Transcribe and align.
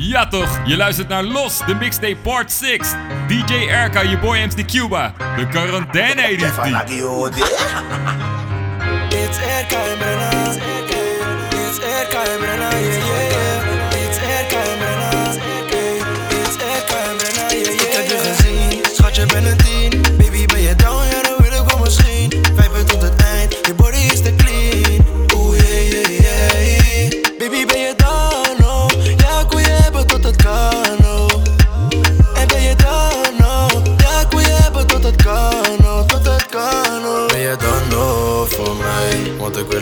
Ja 0.00 0.28
toch, 0.28 0.60
je 0.64 0.76
luistert 0.76 1.08
naar 1.08 1.22
Los, 1.22 1.58
de 1.66 1.74
mixtape 1.74 2.16
part 2.22 2.52
6. 2.52 2.78
DJ 3.26 3.54
Erka, 3.68 4.00
je 4.00 4.18
boy 4.18 4.38
MC 4.38 4.66
Cuba. 4.66 5.12
De 5.36 5.46
quarantaine 5.46 6.26
editie. 6.26 6.48
It's 9.08 9.38
Erka. 9.38 9.80
It's 11.50 11.78
Erka 11.78 12.22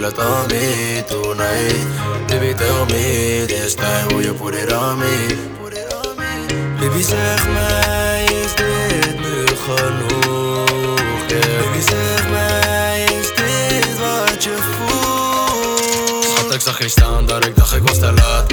Het 0.06 0.18
aan 0.18 0.46
me 0.46 1.02
tonight 1.06 1.86
Baby 2.26 2.54
tell 2.54 2.84
me 2.86 3.44
this 3.46 3.74
time 3.74 4.06
will 4.08 4.22
you 4.22 4.34
put 4.34 4.54
it 4.54 4.72
on 4.72 4.98
me 4.98 5.36
Baby 6.78 7.02
zeg 7.02 7.48
mij, 7.48 8.24
is 8.24 8.54
dit 8.54 9.20
nu 9.20 9.46
genoeg? 9.46 11.28
Yeah. 11.28 11.62
Baby 11.62 11.80
zeg 11.80 12.30
mij, 12.30 13.04
is 13.04 13.28
dit 13.34 13.98
wat 13.98 14.44
je 14.44 14.56
voelt? 14.78 16.24
Schat 16.24 16.54
ik 16.54 16.60
zag 16.60 16.78
je 16.78 16.88
staan, 16.88 17.26
dat 17.26 17.46
ik 17.46 17.56
dacht 17.56 17.74
ik 17.74 17.82
was 17.82 17.98
te 17.98 18.12
laat 18.12 18.52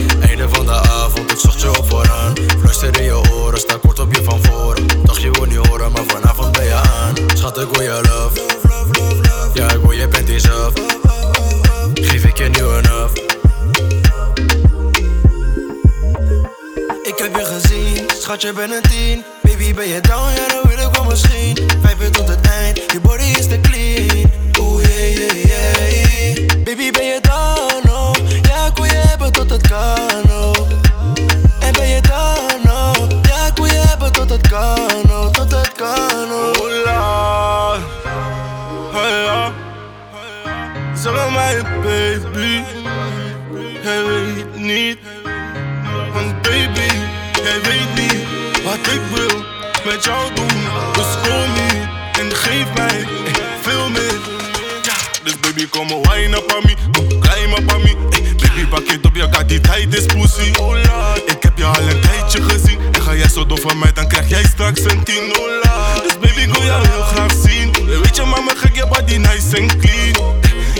schatje 18.34 18.54
ben 18.54 18.72
een 18.72 18.82
tien. 18.82 19.24
Baby 19.42 19.74
ben 19.74 19.88
je 19.88 20.02
down, 20.02 20.34
ja 20.36 20.48
dan 20.48 20.62
wil 20.64 20.88
ik 20.88 20.96
wel 20.96 21.04
misschien 21.04 21.58
Vijf 21.82 22.10
tot 22.10 22.28
het 22.28 22.48
eind, 22.48 22.78
je 22.92 23.00
body 23.00 23.24
is 23.24 23.48
te 23.48 23.60
clean. 23.62 24.32
Oeh 24.60 24.84
yeah 24.84 25.16
yeah 25.18 25.46
yeah. 25.46 26.64
Baby 26.64 26.92
ben 26.92 27.06
je 27.06 27.20
down, 27.22 27.90
oh? 27.90 28.14
Ja 28.42 28.66
ik 28.66 28.76
wil 28.76 28.86
je 28.86 29.02
hebben 29.10 29.32
tot 29.32 29.50
het 29.50 29.68
kan, 29.68 30.32
oh. 30.32 30.70
En 31.60 31.74
ben 31.74 31.88
je 31.88 32.02
down, 32.02 32.70
oh? 32.70 33.10
Ja 33.22 33.48
ik 33.48 33.56
wil 33.56 33.66
je 33.66 33.84
hebben 33.88 34.12
tot 34.12 34.30
het 34.30 34.48
kan, 34.48 35.12
oh. 35.12 35.28
Tot 35.28 35.52
het 35.52 35.72
kan, 35.72 36.32
oh. 36.32 36.56
Hola, 36.58 37.78
hola. 38.92 39.52
Zeg 40.96 41.30
mij 41.34 41.62
baby, 41.84 42.64
jij 43.84 44.04
weet 44.04 44.56
niet. 44.56 44.98
Want 46.14 46.42
baby, 46.42 46.90
jij 47.44 47.62
weet 47.62 47.93
wat 48.78 48.94
ik 48.94 49.02
wil 49.16 49.44
met 49.86 50.04
jou 50.04 50.34
doen. 50.34 50.48
Dus 50.94 51.12
kom 51.24 51.52
niet 51.54 51.88
en 52.20 52.36
geef 52.36 52.74
mij 52.76 53.08
veel 53.62 53.90
meer. 53.90 54.20
Ja, 54.82 54.96
dus 55.24 55.40
baby 55.40 55.68
kom 55.70 55.88
maar 55.88 56.14
wine 56.14 56.38
up 56.38 56.54
on 56.56 56.64
me, 56.66 56.76
kom 56.92 57.20
klein 57.20 57.50
up 57.50 57.74
on 57.74 57.82
me. 57.82 57.96
Ey, 58.10 58.36
baby 58.36 58.66
pak 58.70 58.88
het 58.88 59.06
op, 59.06 59.16
je 59.16 59.28
gaat 59.32 59.50
die 59.50 59.62
tijd 59.62 59.96
is 59.96 60.06
pussy. 60.06 60.50
Ik 61.26 61.44
heb 61.44 61.58
je 61.58 61.66
al 61.66 61.90
een 61.90 62.02
tijdje 62.02 62.42
gezien. 62.42 62.80
En 62.92 63.02
ga 63.02 63.16
jij 63.16 63.30
zo 63.30 63.46
door 63.46 63.60
van 63.60 63.80
mij, 63.80 63.94
dan 63.94 64.08
krijg 64.08 64.30
jij 64.30 64.44
straks 64.44 64.80
een 64.80 65.04
tien. 65.04 65.34
Dus 66.04 66.18
baby, 66.20 66.42
ik 66.42 66.54
wil 66.54 66.62
heel 66.62 67.04
graag 67.04 67.34
zien. 67.44 67.72
Weet 67.86 68.16
je, 68.16 68.24
mama, 68.24 68.52
gek 68.56 68.76
je 68.76 68.88
body 68.88 69.18
nice 69.18 69.58
en 69.58 69.80
clean. 69.80 70.33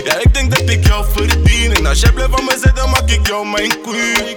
Ja, 0.04 0.18
ik 0.18 0.34
denk 0.34 0.56
dat 0.56 0.70
ik 0.70 0.86
jou 0.86 1.04
verdien. 1.12 1.74
En 1.74 1.86
als 1.86 2.00
jij 2.00 2.12
blijft 2.12 2.32
van 2.32 2.44
me 2.44 2.58
zit, 2.62 2.76
dan 2.76 2.90
maak 2.90 3.10
ik 3.10 3.26
jou 3.26 3.46
mijn 3.46 3.82
queen. 3.82 4.36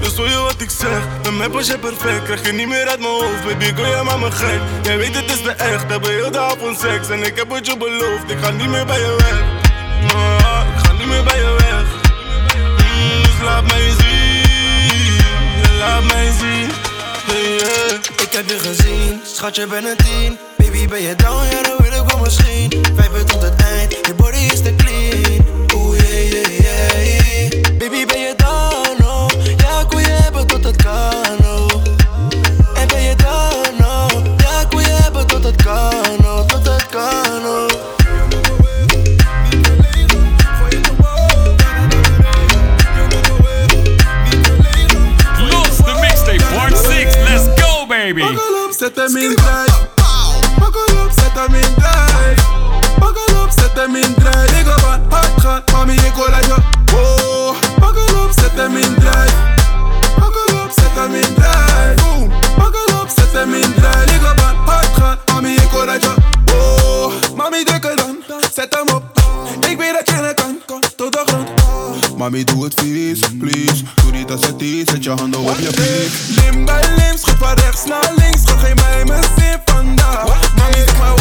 Dus 0.00 0.16
hoor 0.16 0.28
je 0.28 0.38
wat 0.38 0.60
ik 0.60 0.70
zeg? 0.70 1.02
Met 1.22 1.36
mij 1.36 1.48
pas 1.48 1.66
je 1.66 1.78
perfect. 1.78 2.22
Krijg 2.24 2.46
je 2.46 2.52
niet 2.52 2.68
meer 2.68 2.88
uit 2.88 2.98
mijn 2.98 3.12
hoofd, 3.12 3.44
baby, 3.44 3.74
wil 3.74 3.84
je 3.84 4.02
maar 4.04 4.18
me 4.18 4.30
gek. 4.30 4.60
Jij 4.82 4.96
weet 4.96 5.14
het 5.14 5.30
is 5.30 5.42
de 5.42 5.50
echt, 5.50 5.90
hebben 5.90 6.10
heel 6.10 6.30
de 6.30 6.38
avond 6.38 6.80
seks. 6.80 7.08
En 7.08 7.22
ik 7.22 7.36
heb 7.36 7.50
het 7.50 7.66
je 7.66 7.76
beloofd, 7.76 8.30
ik 8.30 8.38
ga 8.38 8.50
niet 8.50 8.68
meer 8.68 8.86
bij 8.86 8.98
je 8.98 9.16
weg. 9.18 9.38
Ik 10.74 10.86
ga 10.86 10.92
niet 10.92 11.06
meer 11.06 11.24
bij 11.24 11.36
je 11.36 11.56
weg. 11.58 11.86
Mm, 12.56 13.22
dus 13.22 13.40
laat 13.42 13.66
mij 13.66 13.90
zien, 13.98 15.78
laat 15.78 16.04
mij 16.04 16.32
zien. 16.40 16.70
Yeah. 17.28 18.00
Ik 18.22 18.32
heb 18.32 18.48
je 18.48 18.58
gezien, 18.58 19.20
schatje 19.24 19.66
ben 19.66 19.84
een 19.84 19.96
tien 19.96 20.38
Baby 20.56 20.88
ben 20.88 21.02
je 21.02 21.14
down, 21.14 21.44
ja 21.50 21.62
dan 21.62 21.87
wel 22.08 22.18
misschien 22.18 22.72
Vijf 22.96 23.10
uur 23.14 23.24
tot 23.24 23.42
het 23.42 23.62
eind, 23.62 23.92
je 23.92 24.14
body 24.16 24.36
is 24.52 24.62
te 24.62 24.74
clean 24.74 25.46
Oeh 25.74 25.98
yeah 25.98 26.60
yeah 26.60 27.06
yeah 27.06 27.78
Baby 27.78 28.04
ben 28.06 28.20
je 28.20 28.34
down, 28.36 29.02
oh 29.04 29.28
Ja 29.56 29.80
ik 29.80 29.90
wil 29.90 29.98
je 29.98 30.06
hebben 30.22 30.46
tot 30.46 30.64
het 30.64 30.82
kan, 30.82 31.38
oh 31.44 31.82
En 32.74 32.88
ben 32.88 33.02
je 33.02 33.14
down, 33.16 33.84
oh 33.84 34.10
Ja 34.36 34.60
ik 34.60 34.70
wil 34.70 34.80
je 34.80 34.96
hebben 35.02 35.26
tot 35.26 35.44
het 35.44 35.62
kan, 35.62 36.24
oh 36.24 36.40
Tot 36.40 36.66
het 36.66 36.86
kan, 36.86 37.44
oh 37.46 37.66
Los, 45.50 45.76
de 45.76 45.94
mixtape 46.00 46.44
part 46.54 46.76
6. 46.76 47.14
Let's 47.28 47.62
go, 47.62 47.86
baby. 47.86 48.22
Zet 48.78 48.96
hem 48.96 49.16
in 49.16 49.34
drive. 49.36 49.88
Buckle 50.58 51.02
up, 51.04 51.10
zet 51.10 51.32
hem 51.34 51.54
in 51.54 51.74
drive. 51.74 51.87
zette 53.78 53.92
mindre 53.92 54.30
Jeg 54.54 54.64
går 54.64 54.80
vann, 54.86 55.02
hardt 55.10 55.34
kran, 55.40 55.62
mami, 55.72 55.94
jeg 55.94 56.12
går 56.16 56.30
lei 56.34 56.44
oh, 56.52 57.54
Pakker 57.82 58.08
opp, 58.22 58.32
setter 58.40 58.68
mindre 58.68 59.12
up. 60.18 60.38
opp, 60.62 60.72
setter 60.80 61.08
mindre 61.14 61.52
Boom. 62.02 62.32
opp, 63.00 63.10
setter 63.18 63.46
mindre 63.46 63.92
Jeg 64.10 64.20
går 64.24 64.34
vann, 64.40 64.56
hardt 64.70 64.90
kran, 64.96 65.18
mami, 65.30 65.54
jeg 65.54 65.68
går 65.72 65.84
lei 65.90 65.98
oh, 66.54 67.12
Mami, 67.36 67.64
drukker 67.64 67.96
dan, 67.96 68.16
zet 68.54 68.74
hem 68.74 68.94
op 68.96 69.04
Ik 69.70 69.78
weet 69.78 69.94
dat 69.98 70.08
je 70.08 70.22
het 70.24 70.34
kan, 70.66 70.82
tot 70.96 71.12
de 71.12 71.22
grond 71.26 71.48
Mami, 72.16 72.44
doe 72.44 72.64
het 72.64 72.80
vies, 72.80 73.20
please 73.38 73.82
Doe 74.02 74.10
niet 74.12 74.30
als 74.30 74.46
het 74.46 74.62
is, 74.62 74.88
zet 74.90 75.04
je 75.04 75.10
handen 75.10 75.40
op 75.40 75.58
je 75.58 75.70
piek 75.70 76.42
Lim 76.42 76.64
bij 76.64 76.82
lim, 76.96 77.16
schud 77.18 77.38
van 77.38 77.54
rechts 77.54 77.84
naar 77.84 78.12
links 78.16 78.42
Schud 78.42 78.58
geen 78.58 78.74
bij 78.74 79.04
me 79.04 79.18
zin 79.36 79.60
vandaag 79.64 80.54
Mami, 80.56 80.82
zeg 80.86 80.98
maar 80.98 81.17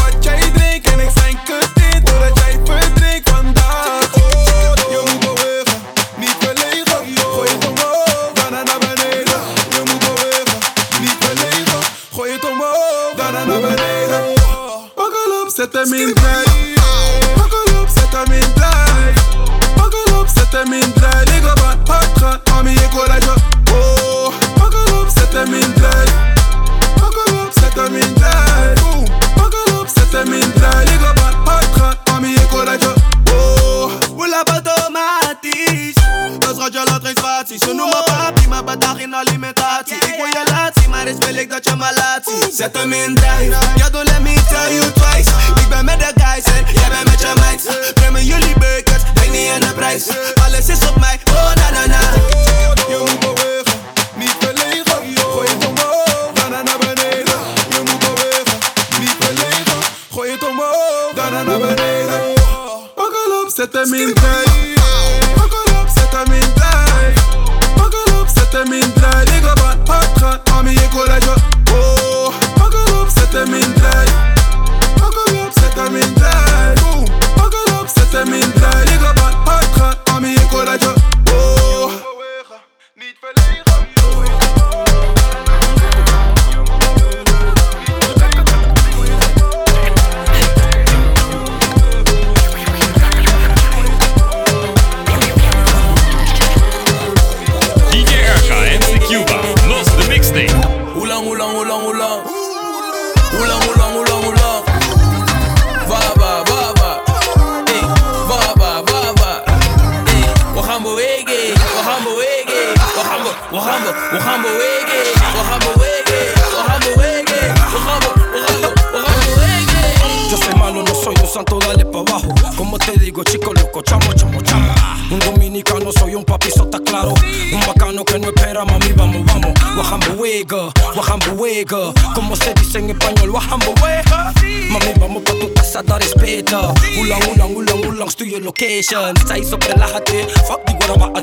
location. 138.59 139.15
Is 139.15 139.49
fuck 139.49 140.65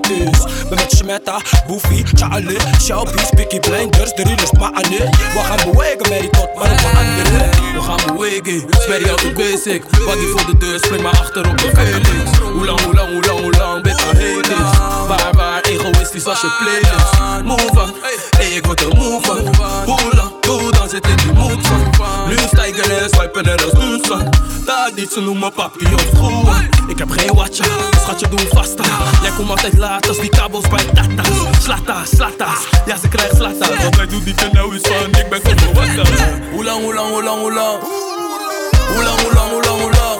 die. 0.02 0.30
Ben 0.68 0.78
met 0.78 0.92
Shmeta, 0.96 1.40
Boofy, 1.66 2.02
Charlie, 2.14 2.58
Shelby, 2.80 3.18
Spiky 3.18 3.60
Blinders, 3.60 4.14
de 4.14 4.22
realers, 4.22 4.52
maar 4.52 4.72
ane. 4.72 5.10
Wahambuega, 5.34 6.08
Mary 6.08 6.28
tot, 6.28 6.54
maar 6.54 6.70
een 6.70 6.96
andere. 6.96 7.48
We 7.74 7.80
gaan 7.80 8.00
bewegen, 8.06 8.64
sperry 8.70 9.32
basic. 9.34 9.82
Body 10.04 10.26
voor 10.26 10.46
de 10.46 10.56
deur, 10.58 10.78
spring 10.78 11.02
maar 11.02 11.18
achter 11.18 11.48
op 11.48 11.58
de 11.58 11.70
Felix. 11.74 12.38
Hoe 12.38 12.64
lang, 12.64 12.80
hoe 12.80 12.94
lang, 12.94 13.12
hoe 13.12 13.22
lang, 13.24 13.40
hoe 13.40 13.52
lang, 13.52 13.84
aan 13.88 14.16
haters. 14.16 14.78
Waar, 15.08 15.32
waar, 15.32 15.60
egoïstisch 15.60 16.26
als 16.26 16.40
je 16.40 16.56
playlist. 16.58 17.44
Move 17.44 17.80
on, 17.80 17.94
ik 18.54 18.66
word 18.66 18.80
er 18.80 18.96
move 18.96 19.26
van. 19.26 19.54
Hoe 19.84 20.33
doe 20.46 20.70
dan 20.70 20.88
zit 20.88 21.06
in 21.06 21.16
die 21.16 21.32
mood 21.32 21.66
van. 21.66 22.28
Nu 22.28 22.36
stijgen 22.46 22.98
en 23.02 23.08
swipen 23.08 23.46
er 23.46 23.64
als 23.64 23.72
doelslag. 23.72 24.22
Dat 24.64 24.92
niet, 24.94 25.12
ze 25.12 25.20
noemen 25.20 25.52
papi 25.52 25.94
of 25.94 26.06
schoen. 26.14 26.46
Ik 26.88 26.98
heb 26.98 27.10
geen 27.10 27.34
watcha, 27.34 27.64
schatje 28.00 28.28
doe 28.28 28.48
vasta. 28.52 28.84
Jij 29.22 29.30
komt 29.36 29.50
altijd 29.50 29.78
laat 29.78 30.08
als 30.08 30.18
die 30.18 30.30
kabels 30.30 30.68
bij 30.68 30.84
tata's. 30.84 31.62
Slata's, 31.62 32.08
slata's, 32.16 32.66
ja 32.86 32.96
ze 32.96 33.08
krijgt 33.08 33.36
slata's. 33.36 33.82
Want 33.82 33.96
wij 33.96 34.06
doen 34.06 34.22
die 34.24 34.34
nou 34.52 34.74
is 34.74 34.80
van, 34.82 35.20
ik 35.20 35.28
ben 35.28 35.40
voor 35.42 35.74
wat 35.74 36.08
Hoe 36.50 36.64
lang, 36.64 36.82
hoe 36.82 36.94
lang, 36.94 37.10
hoe 37.10 37.22
lang, 37.22 37.40
hoe 37.40 37.52
lang? 37.52 37.78
Hoe 38.94 39.02
lang, 39.02 39.20
hoe 39.20 39.32
lang, 39.32 39.50
hoe 39.50 39.62
lang, 39.62 39.80
hoe 39.80 39.90
lang? 39.90 40.13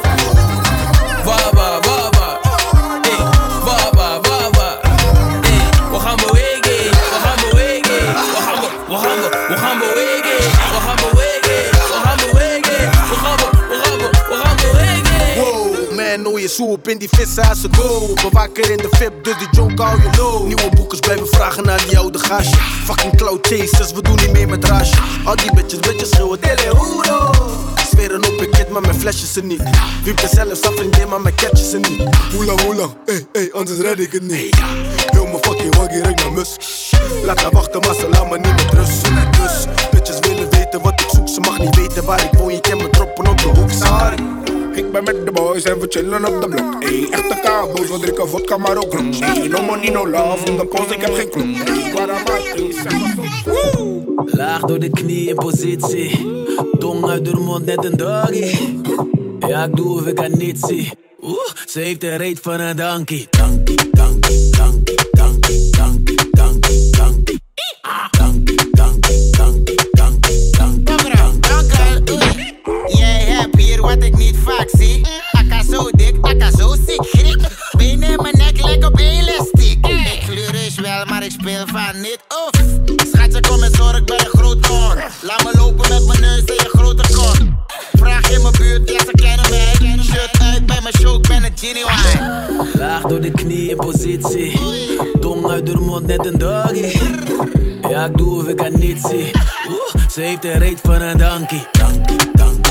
Je 16.57 16.63
soep 16.63 16.89
in 16.89 16.99
die 16.99 17.09
vissen 17.09 17.49
als 17.49 17.61
ze 17.61 17.69
go. 17.77 18.13
Bewaker 18.15 18.71
in 18.71 18.77
de 18.77 18.89
VIP, 18.91 19.25
dus 19.25 19.39
die 19.39 19.49
joke 19.51 19.83
hou 19.83 20.03
je 20.03 20.09
low. 20.17 20.47
Nieuwe 20.47 20.69
boekers 20.77 21.01
blijven 21.01 21.27
vragen 21.27 21.65
naar 21.65 21.85
die 21.89 21.99
oude 21.99 22.19
gastje. 22.19 22.57
Fucking 22.85 23.17
cloud 23.17 23.47
chasers, 23.47 23.93
we 23.93 24.03
doen 24.03 24.17
niet 24.17 24.33
meer 24.33 24.49
met 24.49 24.65
rasje. 24.65 24.97
Al 25.25 25.37
die 25.37 25.55
bitches, 25.55 25.81
bitches 25.81 26.09
schreeuwen, 26.09 26.41
dele 26.41 26.77
hoero. 26.77 27.31
Zweren 27.91 28.25
op 28.25 28.41
een 28.41 28.51
kid, 28.51 28.69
maar 28.69 28.81
mijn 28.81 29.01
flesjes 29.01 29.33
ze 29.33 29.45
niet. 29.45 29.63
Wiep 30.05 30.21
er 30.21 30.29
zelfs 30.29 30.63
af 30.63 30.75
vriendin, 30.75 31.09
maar 31.09 31.21
mijn 31.21 31.35
catches 31.35 31.71
ze 31.71 31.79
niet. 31.79 32.03
Hoe 32.35 32.45
lang, 32.45 32.61
hoe 32.61 32.75
lang? 32.75 32.93
Ey, 33.07 33.27
ey, 33.33 33.53
anders 33.53 33.79
red 33.79 34.01
ik 34.01 34.13
het 34.13 34.23
niet. 34.23 34.57
Heel 35.07 35.27
mijn 35.27 35.43
fucking 35.43 35.77
waggie 35.77 36.03
ruikt 36.03 36.23
naar 36.23 36.33
mus. 36.33 36.57
Laat 37.25 37.43
haar 37.43 37.51
wachten, 37.51 37.81
maar 37.81 37.95
ze 37.95 38.09
laat 38.09 38.31
me 38.31 38.39
niet 38.39 38.57
met 38.57 38.73
rust. 38.73 39.03
Dus, 39.03 39.65
bitches 39.91 40.19
willen 40.19 40.51
weten 40.51 40.83
wat 40.83 41.01
ik 41.01 41.09
zoek. 41.13 41.29
Ze 41.29 41.41
mag 41.41 41.59
niet 41.59 41.77
weten 41.77 42.05
waar 42.05 42.25
ik 42.25 42.39
woon, 42.39 42.53
je 42.53 42.61
kan 42.61 42.77
me 42.77 42.91
droppen 42.91 43.27
op 43.27 43.39
de 43.39 43.49
hoek. 43.49 43.71
Sorry. 43.71 44.54
Ik 44.75 44.93
ben 44.93 45.05
met 45.05 45.25
de 45.25 45.33
boys 45.33 45.63
en 45.63 45.81
we 45.81 45.87
chillen 45.89 46.25
op 46.25 46.43
de 46.43 46.49
blok. 46.49 46.83
Ey, 46.83 47.07
echte 47.11 47.41
kabo's, 47.43 47.91
we 47.91 47.99
drinken 47.99 48.29
vodka 48.29 48.57
maar 48.57 48.77
ook 48.77 48.93
rum. 48.93 49.09
No 49.49 49.63
money, 49.63 49.91
no 49.91 50.09
love, 50.09 50.45
in 50.47 50.57
de 50.57 50.67
post, 50.67 50.91
ik 50.91 51.01
heb 51.01 51.15
geen 51.15 51.57
guaramatis, 51.95 52.77
Laag 54.25 54.61
door 54.61 54.79
de 54.79 54.91
knie 54.91 55.29
in 55.29 55.35
positie. 55.35 56.27
Tong 56.79 57.09
uit 57.09 57.25
de 57.25 57.37
mond, 57.37 57.65
net 57.65 57.85
een 57.85 57.97
doggy. 57.97 58.57
Ja, 59.39 59.65
ik 59.65 59.77
doe 59.77 59.95
of 60.01 60.07
ik 60.07 60.19
haar 60.19 60.37
niet 60.37 60.61
zie. 60.61 60.93
Oeh, 61.23 61.55
ze 61.67 61.81
heeft 61.81 62.01
de 62.01 62.17
reet 62.17 62.39
van 62.43 62.61
een. 62.61 62.77
Donkey, 62.77 63.27
donkey, 63.31 63.77
donkey, 63.91 64.44
vaak 74.45 74.69
zie. 74.73 75.07
Akka 75.33 75.63
zo 75.71 75.91
dik, 75.91 76.17
akka 76.21 76.51
zo 76.51 76.75
ziek. 76.87 77.37
Benen 77.77 78.11
in 78.11 78.19
mijn 78.23 78.37
nek 78.37 78.63
lijken 78.63 78.89
op 78.89 78.99
elastiek. 78.99 79.87
Ik 79.87 80.23
kleur 80.27 80.55
is 80.67 80.75
wel, 80.75 81.05
maar 81.05 81.25
ik 81.25 81.31
speel 81.31 81.67
van 81.67 82.01
niet. 82.01 82.19
Oef. 82.47 82.63
Schatje, 83.13 83.41
kom 83.41 83.63
eens 83.63 83.77
hoor, 83.77 83.97
ik 83.97 84.05
ben 84.05 84.21
een 84.21 84.39
groot 84.39 84.67
hoorn. 84.67 84.99
Laat 85.23 85.45
me 85.45 85.59
lopen 85.59 85.89
met 85.89 86.07
mijn 86.07 86.21
neus 86.21 86.45
en 86.45 86.55
je 86.55 86.69
grote 86.73 87.15
kont. 87.15 87.51
Vraag 87.93 88.31
in 88.31 88.43
mijn 88.43 88.55
buurt, 88.59 88.91
ja 88.91 88.99
ze 88.99 89.11
kennen 89.13 89.51
mij. 89.51 89.73
Shirt 90.03 90.39
uit 90.41 90.67
bij 90.67 90.79
mijn 90.83 90.95
show, 90.99 91.15
ik 91.15 91.29
ben 91.29 91.45
een 91.45 91.53
genuine. 91.55 92.79
Laag 92.79 93.03
door 93.03 93.21
de 93.21 93.31
knie 93.31 93.71
in 93.71 93.77
positie. 93.77 94.61
Tong 95.21 95.51
uit 95.51 95.67
de 95.67 95.75
mond, 95.75 96.07
net 96.07 96.27
een 96.27 96.39
doggy. 96.39 96.99
Ja, 97.89 98.05
ik 98.05 98.17
doe 98.17 98.41
of 98.43 98.49
ik 98.49 98.61
haar 98.61 98.79
niet 98.79 98.99
zie. 99.11 99.31
Oeh, 99.69 100.09
ze 100.11 100.21
heeft 100.21 100.43
de 100.43 100.53
reet 100.53 100.81
van 100.83 101.01
een. 101.01 101.19
Donkey, 101.19 101.67
donkey, 101.73 102.17
donkey, 102.33 102.64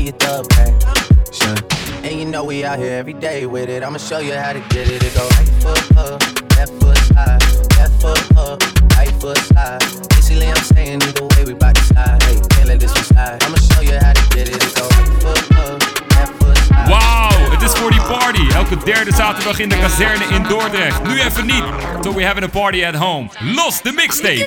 I 0.00 0.12
could 0.12 0.18
be 0.18 0.26
your 0.26 0.42
thug 0.42 0.48
passion. 0.48 1.56
And 2.04 2.18
you 2.18 2.24
know 2.24 2.44
we 2.44 2.64
out 2.64 2.78
here 2.78 2.92
every 2.92 3.12
day 3.12 3.44
with 3.44 3.68
it. 3.68 3.82
I'ma 3.82 3.98
show 3.98 4.18
you 4.18 4.32
how 4.32 4.52
to 4.52 4.60
get 4.70 4.88
it. 4.88 5.02
It 5.02 5.14
go 5.14 5.28
right 5.28 5.48
foot 5.60 5.96
up, 5.98 6.22
left 6.56 6.72
foot 6.80 6.96
slide, 6.96 7.42
left 7.76 8.00
foot 8.00 8.36
up, 8.36 8.62
right 8.96 9.12
foot 9.20 9.36
slide. 9.38 9.80
Basically, 10.08 10.46
I'm 10.46 10.56
saying 10.56 11.02
either 11.02 11.24
way, 11.24 11.44
we 11.44 11.54
bout 11.54 11.74
to 11.74 11.82
slide. 11.82 12.22
Hey, 12.22 12.40
can't 12.50 12.66
let 12.66 12.80
this 12.80 12.94
one 12.94 13.04
slide. 13.04 13.42
I'ma 13.44 13.58
show 13.58 13.82
you 13.82 13.98
how 14.00 14.12
to 14.12 14.28
get 14.34 14.48
it. 14.48 14.56
It 14.56 14.74
go 14.74 14.88
right 14.88 15.22
foot 15.22 15.58
up, 15.58 15.82
left 16.16 16.34
foot 16.42 16.56
slide. 16.56 16.88
Wauw, 16.88 17.50
het 17.50 17.62
is 17.62 17.72
voor 17.72 17.90
die 17.90 18.02
party. 18.02 18.52
Elke 18.54 18.76
derde 18.84 19.12
zaterdag 19.12 19.58
in 19.58 19.68
de 19.68 19.78
kazerne 19.78 20.24
in 20.24 20.42
Dordrecht. 20.42 21.02
Nu 21.02 21.20
even 21.20 21.46
niet. 21.46 21.64
So 22.02 22.14
we 22.14 22.24
having 22.24 22.44
a 22.44 22.48
party 22.48 22.84
at 22.84 22.94
home. 22.94 23.28
Los 23.40 23.82
de 23.82 23.92
mixtape. 23.92 24.46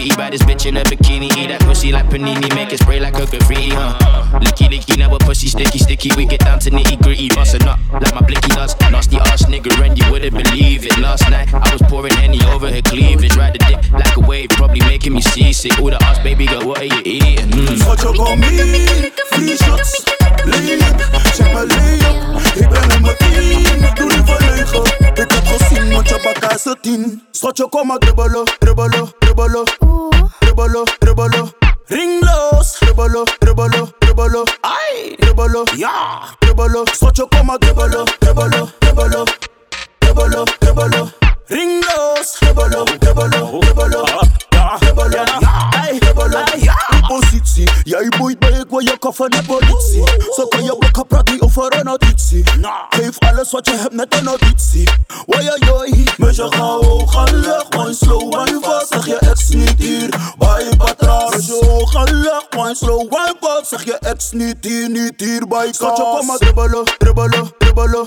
A 0.00 0.02
sweetie, 0.02 0.16
baddest 0.16 0.44
bitch 0.44 0.66
in 0.66 0.76
a 0.76 0.82
bikini. 0.82 1.28
Eat 1.36 1.48
that 1.48 1.60
pussy 1.60 1.92
like 1.92 2.06
panini, 2.08 2.54
make 2.54 2.72
it 2.72 2.78
spray 2.78 3.00
like 3.00 3.14
a 3.14 3.26
graffiti, 3.26 3.70
huh? 3.70 3.96
Licky, 4.40 4.68
licky, 4.68 4.96
now 4.98 5.16
pussy 5.18 5.48
sticky, 5.48 5.78
sticky. 5.78 6.10
We 6.16 6.26
get 6.26 6.40
down 6.40 6.58
to 6.60 6.70
nitty 6.70 7.02
gritty, 7.02 7.28
bustin' 7.28 7.68
up 7.68 7.78
like 7.92 8.14
my 8.14 8.20
blicky 8.20 8.48
does. 8.48 8.74
Nasty 8.90 9.16
ass 9.16 9.44
nigga, 9.46 9.70
and 9.84 9.98
you 9.98 10.10
wouldn't 10.10 10.32
believe 10.32 10.86
it. 10.86 10.98
Last 10.98 11.28
night, 11.30 11.52
I 11.52 11.72
was 11.72 11.82
pouring 11.82 12.12
Henny 12.14 12.40
over 12.46 12.70
her 12.70 12.82
cleavage. 12.82 13.36
Ride 13.36 13.54
the 13.54 13.58
dick 13.58 13.92
like 13.92 14.16
a 14.16 14.20
wave, 14.20 14.48
probably 14.50 14.80
making 14.80 15.12
me 15.12 15.20
seasick. 15.20 15.78
All 15.78 15.90
the 15.90 16.02
ass, 16.02 16.18
baby 16.20 16.46
girl, 16.46 16.66
what 16.66 16.78
are 16.78 16.84
you 16.84 17.00
eating? 17.04 17.50
Mm. 17.50 17.68
Hier, 18.40 19.12
free 19.30 19.56
shots, 19.56 20.04
lean 20.46 20.78
Check 21.34 21.52
mijn 21.52 21.66
lay-up, 21.66 22.40
ik 22.54 22.68
ben 22.68 23.02
mijn 23.02 23.16
team 23.16 23.94
Doe 23.94 24.06
niet 24.06 24.22
verlegen, 24.24 24.84
ik 24.98 25.30
heb 25.30 25.46
gezien 25.46 25.92
want 25.92 26.08
je 26.08 26.20
bakka 26.22 26.54
is 26.54 26.64
een 26.64 26.76
tien 26.80 27.22
Schatje, 27.30 27.68
kom 27.68 27.86
maar 27.86 27.98
Rebolo, 30.40 30.84
rebolo, 31.00 31.50
ring 31.88 32.20
los. 32.22 32.78
Rebolo, 32.80 33.24
rebolo, 33.40 33.88
rebolo, 34.00 34.44
ay. 34.62 35.16
Rebolo, 35.18 35.64
yeah. 35.76 36.36
Rebolo, 36.40 36.84
socho 36.92 37.28
como 37.28 37.56
rebolo, 37.60 38.04
rebolo, 38.20 38.68
rebolo, 38.80 39.24
rebolo, 40.00 40.44
rebolo, 40.60 41.12
ring 41.48 41.82
los. 41.82 42.38
Rebolo, 42.40 42.84
rebolo, 43.00 43.60
rebolo, 43.60 44.04
yeah. 44.52 44.78
Rebolo, 44.80 45.24
yeah. 45.40 45.70
Ay, 45.72 45.98
rebolo, 45.98 46.44
yeah. 46.56 46.76
Positsi, 47.08 47.64
jij 47.84 48.08
boeit 48.18 48.38
bij 48.38 48.50
ik 48.50 48.66
wil 48.68 48.78
je 48.78 48.98
kaffen 48.98 49.28
en 49.28 49.46
politie. 49.46 50.04
Zo 50.36 50.46
kan 50.48 50.62
je 50.64 50.76
blokken 50.78 51.06
praten 51.06 51.42
over 51.42 51.78
een 51.78 51.86
auditie. 51.86 52.44
Geef 52.90 53.18
alles 53.18 53.50
wat 53.50 53.66
je 53.66 53.76
hebt 53.76 53.94
net 53.94 54.14
een 54.18 54.26
auditie. 54.26 54.88
Wajajaj, 55.26 56.06
met 56.16 56.36
je 56.36 56.46
gauw, 56.50 57.06
ga 57.06 57.22
lucht, 57.22 57.74
wijn 57.74 57.94
slow, 57.94 58.34
wijn 58.34 58.62
fast. 58.62 58.89
Zeg 59.02 59.20
je 59.20 59.28
ex 59.28 59.48
niet 59.48 59.74
hier 59.78 60.08
Bij 60.38 60.72
Patra, 60.76 61.28
met 61.30 61.46
je 61.46 61.68
ogen 61.68 62.20
leg 62.20 62.44
Wine 62.50 62.74
slow, 62.74 63.00
wine 63.00 63.34
fast, 63.40 63.68
zeg 63.68 63.84
je 63.84 63.98
ex 63.98 64.32
niet 64.32 64.56
hier, 64.60 64.88
niet 64.90 65.12
hier 65.16 65.46
Bij 65.48 65.72
Schatje, 65.72 66.02
kom 66.02 66.26
maar 66.26 66.38
dribbelen, 66.38 66.84
dribbelen, 66.98 67.52
dribbelen. 67.58 68.04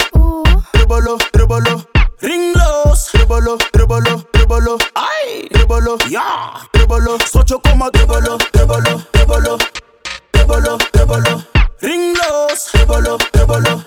Dribbelen, 0.72 1.18
dribbelen. 1.32 1.86
Ringloos, 2.18 3.06
dribbelen, 3.12 3.58
dribbelen, 3.72 4.26
dribbelen. 4.32 4.78
Ai, 4.94 5.48
dribbelen, 5.50 5.98
ja. 6.10 6.52
Dribbelen, 6.72 7.20
schatje 7.24 7.60
kom 7.62 7.78
maar 7.78 7.90
dribbelen, 7.90 8.38
dribbelen, 8.52 9.06
dribbelen 9.12 9.58
Dribbelen, 10.32 10.78
dribbelen 10.92 11.46
Ringloos, 11.78 12.64
dribbelen, 12.72 13.18
dribbelen, 13.32 13.86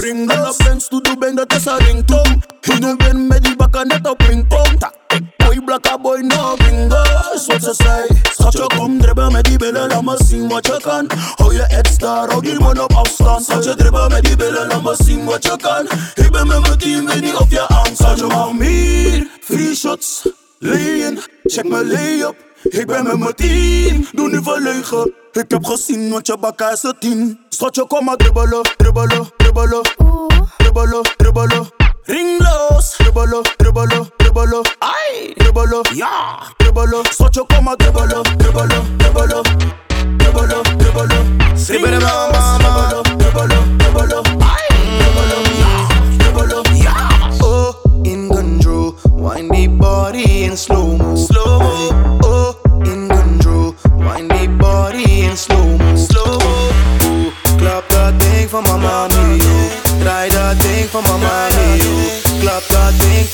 Ringloos, 0.00 0.56
en 0.58 0.64
dance 0.64 0.88
to 0.88 1.00
do 1.00 1.16
bang, 1.16 1.36
dat 1.36 1.52
is 1.52 1.64
ringtone. 1.64 2.38
In 2.60 2.80
de 2.80 2.94
win 2.96 3.26
met 3.26 3.44
die 3.44 3.56
bakken 3.56 3.86
net 3.86 4.08
op 4.08 4.18
pingpong. 4.18 4.78
Tik, 4.78 4.92
eh, 5.06 5.18
boy, 5.48 5.60
blakka 5.64 5.98
boy, 5.98 6.20
no 6.20 6.56
bingo 6.56 7.02
Is 7.34 7.46
wat 7.46 7.62
ze 7.62 7.74
zei 7.76 8.20
Schatje 8.32 8.66
kom 8.76 9.00
dribbel 9.00 9.30
met 9.30 9.44
die 9.44 9.58
billen, 9.58 9.88
laat 9.88 10.04
me 10.04 10.16
zien 10.24 10.48
wat 10.48 10.66
je 10.66 10.78
kan 10.82 11.06
Hou 11.36 11.54
je 11.54 11.62
ex 11.62 11.98
daar, 11.98 12.28
hou 12.28 12.42
die 12.42 12.58
man 12.58 12.80
op 12.80 12.92
afstand 12.92 13.44
Schatje 13.44 13.74
dribbel 13.74 14.08
met 14.08 14.24
die 14.24 14.36
billen, 14.36 14.66
laat 14.66 14.82
me 14.82 14.94
zien 14.98 15.24
wat 15.24 15.42
je 15.42 15.56
kan 15.56 15.84
Ik 16.24 16.30
ben 16.30 16.46
met 16.46 16.60
mijn 16.60 16.78
team, 16.78 17.06
weet 17.06 17.22
niet 17.22 17.34
of 17.34 17.50
je 17.50 17.60
angst 17.60 17.96
Schatje 17.96 18.26
hou 18.26 18.54
meer, 18.54 19.26
free 19.40 19.74
shots, 19.76 20.28
lean. 20.58 21.18
Check 21.42 21.68
mijn 21.68 21.86
lay-up, 21.86 22.36
ik 22.62 22.86
ben 22.86 23.04
met 23.04 23.18
mijn 23.18 23.34
team 23.34 24.06
Doe 24.12 24.28
nu 24.28 24.42
verleugen, 24.42 25.12
ik 25.32 25.50
heb 25.50 25.64
gezien 25.64 26.10
want 26.10 26.26
je 26.26 26.36
bakka 26.38 26.72
is 26.72 26.82
een 26.82 26.94
tien. 26.98 27.38
Schatje 27.48 27.86
kom 27.86 28.04
maar 28.04 28.16
dribbelen, 28.16 28.62
dribbelen, 28.76 29.26
dribbelen. 29.36 29.80
Dribbelen, 30.56 31.02
dribbelen. 31.16 31.68
Ringloos, 32.02 32.96
dribbelen, 32.96 33.42
dribbelen, 33.56 34.10
dribbelen. 34.16 34.60
Ai, 34.78 35.32
dribbelen, 35.34 35.80
ja. 35.94 36.38
Dribbelen, 36.56 37.04
schatje 37.10 37.44
kom 37.46 37.64
maar 37.64 37.76
dribbelen, 37.76 38.22
dribbelen, 38.22 38.96
dribbelen. 38.96 39.42
Dribbelen, 40.16 40.76
dribbelen. 40.76 40.76
Dribbelen, 40.76 40.78
dribbelen, 40.78 41.38
dribbelen, 41.56 42.87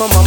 for 0.08 0.12
my 0.14 0.24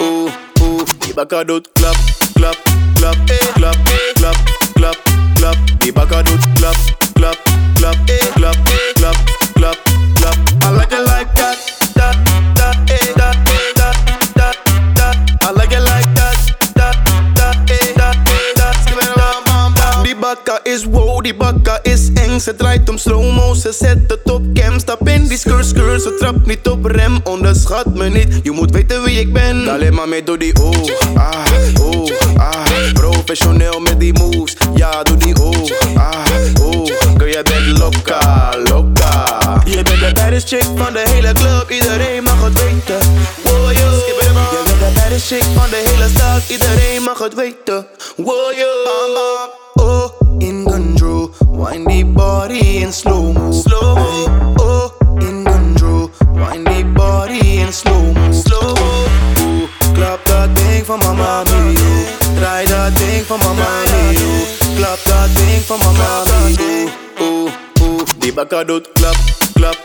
ooh, 0.00 0.84
the 1.02 1.12
back 1.16 1.28
clap, 1.74 1.96
clap, 2.34 2.56
clap, 2.96 3.16
clap, 3.16 3.26
clap, 3.54 3.76
clap, 4.16 4.36
clap. 4.74 5.56
The 5.80 5.90
clap, 6.36 6.78
clap, 7.16 7.36
clap, 7.76 7.96
clap, 8.34 8.56
clap, 8.94 9.16
clap, 9.54 9.78
clap. 10.16 10.36
I 10.62 10.70
like 10.70 10.92
it 10.92 11.02
like 11.02 11.34
that, 11.34 11.58
that, 11.94 12.16
that, 12.56 12.76
that, 13.16 13.36
that, 14.34 14.56
that. 14.96 15.16
I 15.42 15.50
like 15.50 15.72
it 15.72 15.80
like 15.80 16.08
that, 16.14 16.36
that, 16.74 16.96
that, 17.36 17.56
that, 17.96 18.14
that. 18.56 20.04
The 20.04 20.14
back 20.14 20.66
is 20.66 20.86
the 21.22 21.32
Ze 22.40 22.54
draait 22.54 22.88
om 22.88 22.98
slow-mo, 22.98 23.54
ze 23.54 23.72
zet 23.72 23.98
het 24.06 24.30
op. 24.30 24.42
Stap 24.76 25.08
in 25.08 25.26
die 25.28 25.38
skr 25.38 25.62
skr, 25.62 25.98
ze 25.98 26.32
niet 26.44 26.68
op 26.68 26.84
rem. 26.84 27.20
Onderschat 27.24 27.94
me 27.94 28.08
niet, 28.08 28.40
je 28.42 28.50
moet 28.50 28.70
weten 28.70 29.02
wie 29.02 29.20
ik 29.20 29.32
ben. 29.32 29.68
Alleen 29.68 29.94
maar 29.94 30.08
mee 30.08 30.22
door 30.22 30.38
die 30.38 30.62
oh, 30.62 30.72
ah, 31.14 31.46
oh, 31.80 32.10
ah. 32.36 32.92
Professioneel 32.92 33.80
met 33.80 34.00
die 34.00 34.12
moves, 34.12 34.56
ja 34.74 35.02
doe 35.02 35.16
die 35.16 35.42
oh, 35.42 35.70
ah, 35.96 36.26
oh. 36.60 36.86
Girl, 37.16 37.30
jij 37.30 37.42
bent 37.42 37.78
loca, 37.78 38.52
loca. 38.64 39.62
Je 39.64 39.82
bent 39.82 40.00
de 40.00 40.10
baddest 40.14 40.48
chick 40.48 40.66
van 40.76 40.92
de 40.92 41.02
hele 41.06 41.32
club, 41.32 41.70
iedereen 41.70 42.22
mag 42.22 42.44
het 42.44 42.62
weten. 42.62 43.08
Wow, 43.42 43.72
yo. 43.72 43.90
Je 43.90 44.16
bent 44.18 44.78
de 44.78 45.00
baddest 45.00 45.26
chick 45.26 45.44
van 45.54 45.70
de 45.70 45.82
hele 45.86 46.08
stad, 46.08 46.42
iedereen 46.48 47.02
mag 47.02 47.18
het 47.18 47.34
weten. 47.34 47.86
Wow, 48.16 48.52
yo. 48.52 49.63
in 52.84 52.92
slow 52.92 53.32
mo. 53.32 53.50
Slow 53.50 53.96
mo. 53.96 54.54
Oh, 54.60 54.92
in 55.20 55.44
control. 55.44 56.10
Wind 56.36 56.66
the 56.66 56.84
body 56.94 57.60
in 57.60 57.72
slow 57.72 58.12
mo. 58.12 58.30
Slow 58.30 58.74
mo. 58.76 59.68
Clap 59.96 60.20
that 60.28 60.52
thing 60.56 60.84
for 60.84 60.98
my 60.98 61.12
mommy. 61.16 61.74
Try 62.38 62.64
that 62.68 62.92
thing 62.98 63.24
for 63.24 63.38
my 63.38 63.52
mommy. 63.60 64.44
Clap 64.76 65.00
that 65.08 65.28
thing 65.36 65.62
for 65.68 65.78
my 65.78 65.90
mommy. 65.98 66.92
Oh, 67.18 67.48
oh. 67.80 68.00
oh 68.00 68.04
the 68.20 68.30
back 68.30 68.52
of 68.52 68.94
clap, 68.94 69.16
clap. 69.56 69.83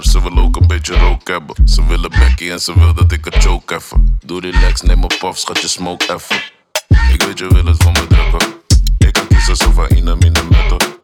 ze 0.00 0.22
willen 0.22 0.42
ook 0.42 0.56
een 0.56 0.66
beetje 0.66 0.94
rook 0.94 1.28
hebben. 1.28 1.56
Ze 1.68 1.86
willen 1.86 2.10
Becky 2.10 2.50
en 2.50 2.60
ze 2.60 2.78
willen 2.78 2.94
dat 2.94 3.12
ik 3.12 3.24
het 3.24 3.34
choke 3.34 3.74
even. 3.74 4.18
Doe 4.24 4.40
relax, 4.40 4.80
neem 4.80 5.02
een 5.02 5.18
puff, 5.18 5.38
schat 5.38 5.60
je 5.60 5.68
smoke 5.68 6.14
even. 6.14 6.36
Ik 7.12 7.22
weet 7.22 7.38
je 7.38 7.46
wil 7.48 7.64
het 7.64 7.82
van 7.82 7.92
me 7.92 8.06
drukken. 8.06 8.54
Ik 8.98 9.12
kan 9.12 9.26
kiezen 9.26 9.56
zo 9.56 9.70
van 9.70 9.88
in 9.88 10.06
een 10.06 10.18
letter. 10.50 10.96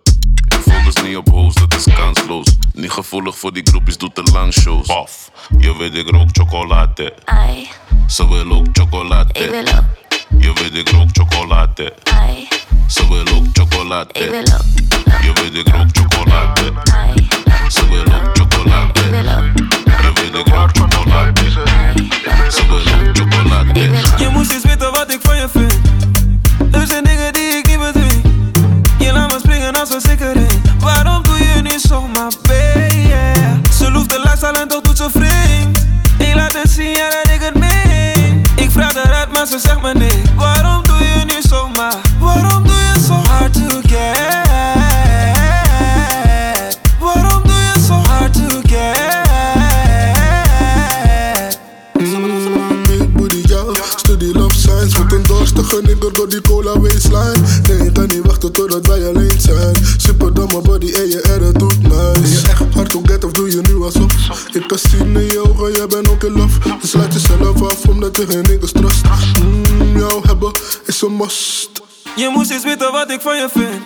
Ik 0.44 0.72
focus 0.72 1.02
niet 1.02 1.16
op 1.16 1.28
hoes, 1.28 1.54
dat 1.54 1.74
is 1.74 1.94
kansloos. 1.94 2.56
Niet 2.72 2.90
gevoelig 2.90 3.38
voor 3.38 3.52
die 3.52 3.62
groepjes, 3.66 3.98
doet 3.98 4.16
de 4.16 4.22
lang 4.32 4.52
shows. 4.52 4.86
Puff, 4.86 5.30
je 5.58 5.76
weet 5.76 5.94
ik 5.94 6.10
rook 6.10 6.28
chocolade. 6.32 7.14
Ai. 7.24 7.68
Ze 8.06 8.28
willen 8.28 8.52
ook 8.52 8.66
chocolade. 8.72 9.32
Ik 9.32 9.50
wil 9.50 9.66
ook. 9.66 9.84
Je 10.38 10.52
weet 10.52 10.74
ik 10.74 10.88
rook 10.88 11.08
chocolade. 11.12 11.94
Ze 12.88 13.08
wil 13.08 13.36
ook 13.36 13.46
chocolade. 13.52 14.12
Wil. 14.12 14.44
Je 15.22 15.32
weet 15.32 15.54
ik 15.54 15.68
rook 15.74 15.88
chocolade. 15.92 16.72
Ze 17.68 17.88
wil 17.88 18.14
ook 18.14 18.23
Dímelo. 19.14 20.93
wat 73.06 73.12
ik 73.12 73.20
van 73.20 73.36
je 73.36 73.48
vind. 73.52 73.82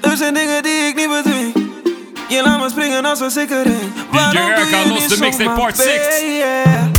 Er 0.00 0.16
zijn 0.16 0.34
dingen 0.34 0.62
die 0.62 0.72
ik 0.72 0.96
niet 0.96 1.08
bedwing. 1.08 1.52
Je 2.28 2.42
laat 2.42 2.60
me 2.60 2.68
springen 2.70 3.04
als 3.04 3.20
een 3.20 3.30
sikkering. 3.30 3.92
Waarom 4.10 4.32
doe 4.32 4.66
je 4.66 4.92
niet 4.92 5.08
de 5.08 5.18
mixtape 5.18 5.50
part 5.50 5.76
6. 5.76 5.86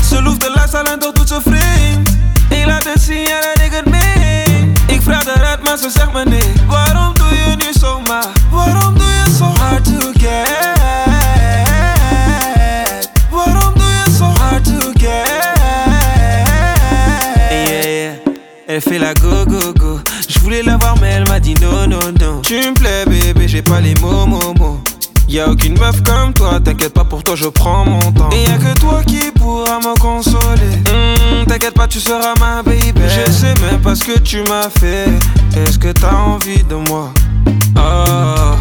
Ze 0.10 0.22
loeft 0.22 0.42
de 0.42 0.52
laatste 0.56 0.78
en 0.78 1.00
dat 1.00 1.16
doet 1.16 1.28
ze 1.28 1.42
vreemd. 1.42 2.10
Ik 2.50 2.66
laat 2.66 2.84
het 2.84 3.02
zien, 3.02 3.28
ja 3.28 3.40
dat 3.42 3.66
ik 3.66 3.72
het 3.72 3.86
meen. 3.86 4.74
Ik 4.88 5.02
vraag 5.02 5.26
eruit, 5.26 5.64
maar 5.64 5.78
ze 5.78 5.90
zegt 5.90 6.14
me 6.14 6.24
nee. 6.24 6.54
Waarom 6.68 6.95
je 27.36 27.48
prends 27.48 27.86
mon 27.86 28.12
temps. 28.12 28.30
Et 28.32 28.44
y'a 28.44 28.58
que 28.58 28.80
toi 28.80 29.02
qui 29.06 29.32
pourras 29.32 29.80
me 29.80 29.98
consoler. 30.00 30.76
Hmm, 30.86 31.46
t'inquiète 31.46 31.74
pas, 31.74 31.88
tu 31.88 32.00
seras 32.00 32.34
ma 32.40 32.64
baby. 32.64 32.94
Je 32.96 33.32
sais 33.32 33.54
même 33.62 33.82
pas 33.82 33.96
ce 33.96 34.04
que 34.04 34.20
tu 34.20 34.42
m'as 34.44 34.70
fait. 34.70 35.08
Est-ce 35.56 35.78
que 35.78 35.92
t'as 35.92 36.14
envie 36.14 36.64
de 36.64 36.76
moi? 36.76 37.12
Ah. 37.76 38.56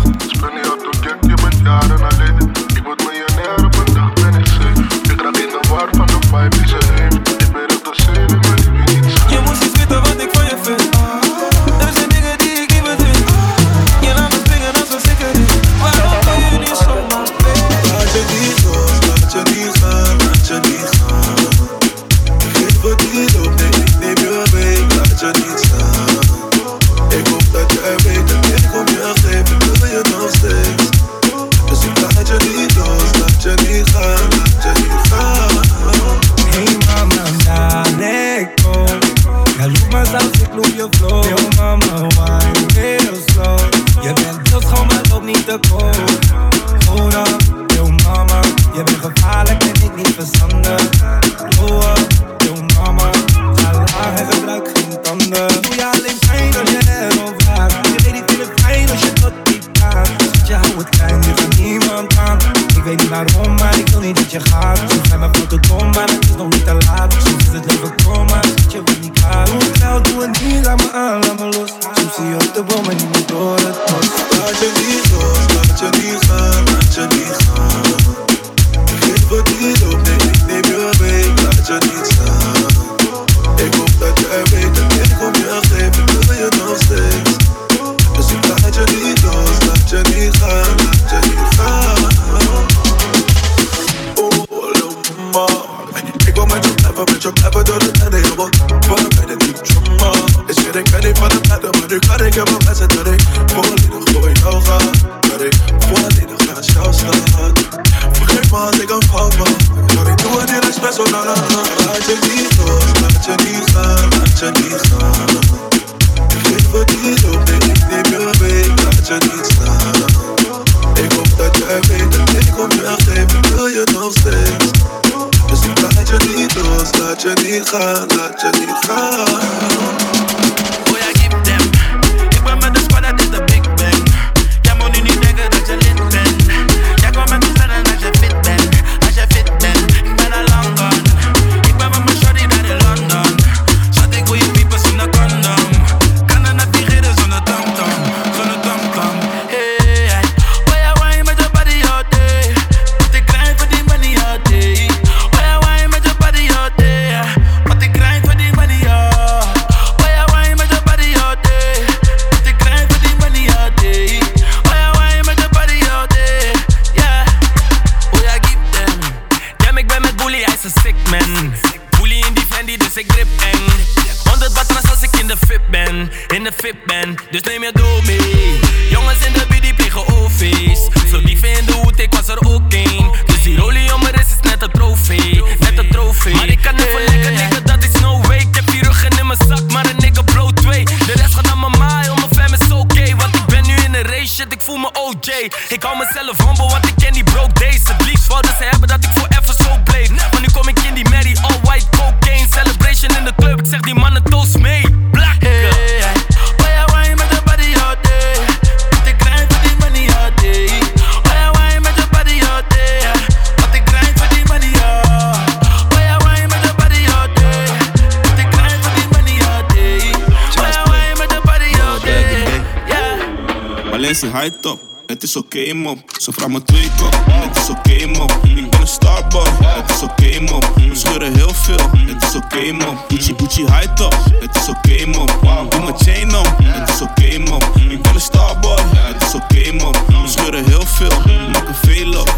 High 224.44 224.60
top, 224.60 224.80
het 225.06 225.22
is 225.22 225.36
oké 225.36 225.74
mop. 225.74 225.98
Ze 226.20 226.32
vraagt 226.32 226.50
me 226.50 226.62
twee 226.62 226.90
kop, 226.98 227.16
het 227.30 227.56
is 227.56 227.68
oké 227.68 228.06
mop. 228.06 228.32
Ik 228.42 228.70
ben 228.70 228.80
een 228.80 228.86
starboy, 228.86 229.48
het 229.48 229.90
is 229.90 230.02
oké 230.02 230.40
mop. 230.40 230.72
We 230.74 230.90
scheuren 230.92 231.34
heel 231.34 231.54
veel, 231.54 231.90
het 231.92 232.22
is 232.22 232.34
oké 232.34 232.72
mop. 232.72 233.04
Gucci 233.08 233.34
Gucci 233.36 233.64
high 233.64 233.94
top, 233.94 234.14
het 234.40 234.56
is 234.56 234.68
oké 234.68 235.06
mop. 235.06 235.30
Doe 235.70 235.82
mijn 235.82 235.96
chain 235.96 236.36
om, 236.36 236.46
het 236.62 236.88
is 236.88 237.00
oké 237.00 237.38
mop. 237.38 237.64
Ik 237.88 238.02
ben 238.02 238.14
een 238.14 238.20
starboy, 238.20 238.78
het 238.96 239.22
is 239.22 239.34
oké 239.34 239.72
mop. 239.72 239.96
We 240.06 240.28
scheuren 240.28 240.64
heel 240.64 240.86
veel, 240.86 241.12
maken 241.52 241.74
veel 241.74 242.20
op. 242.20 242.34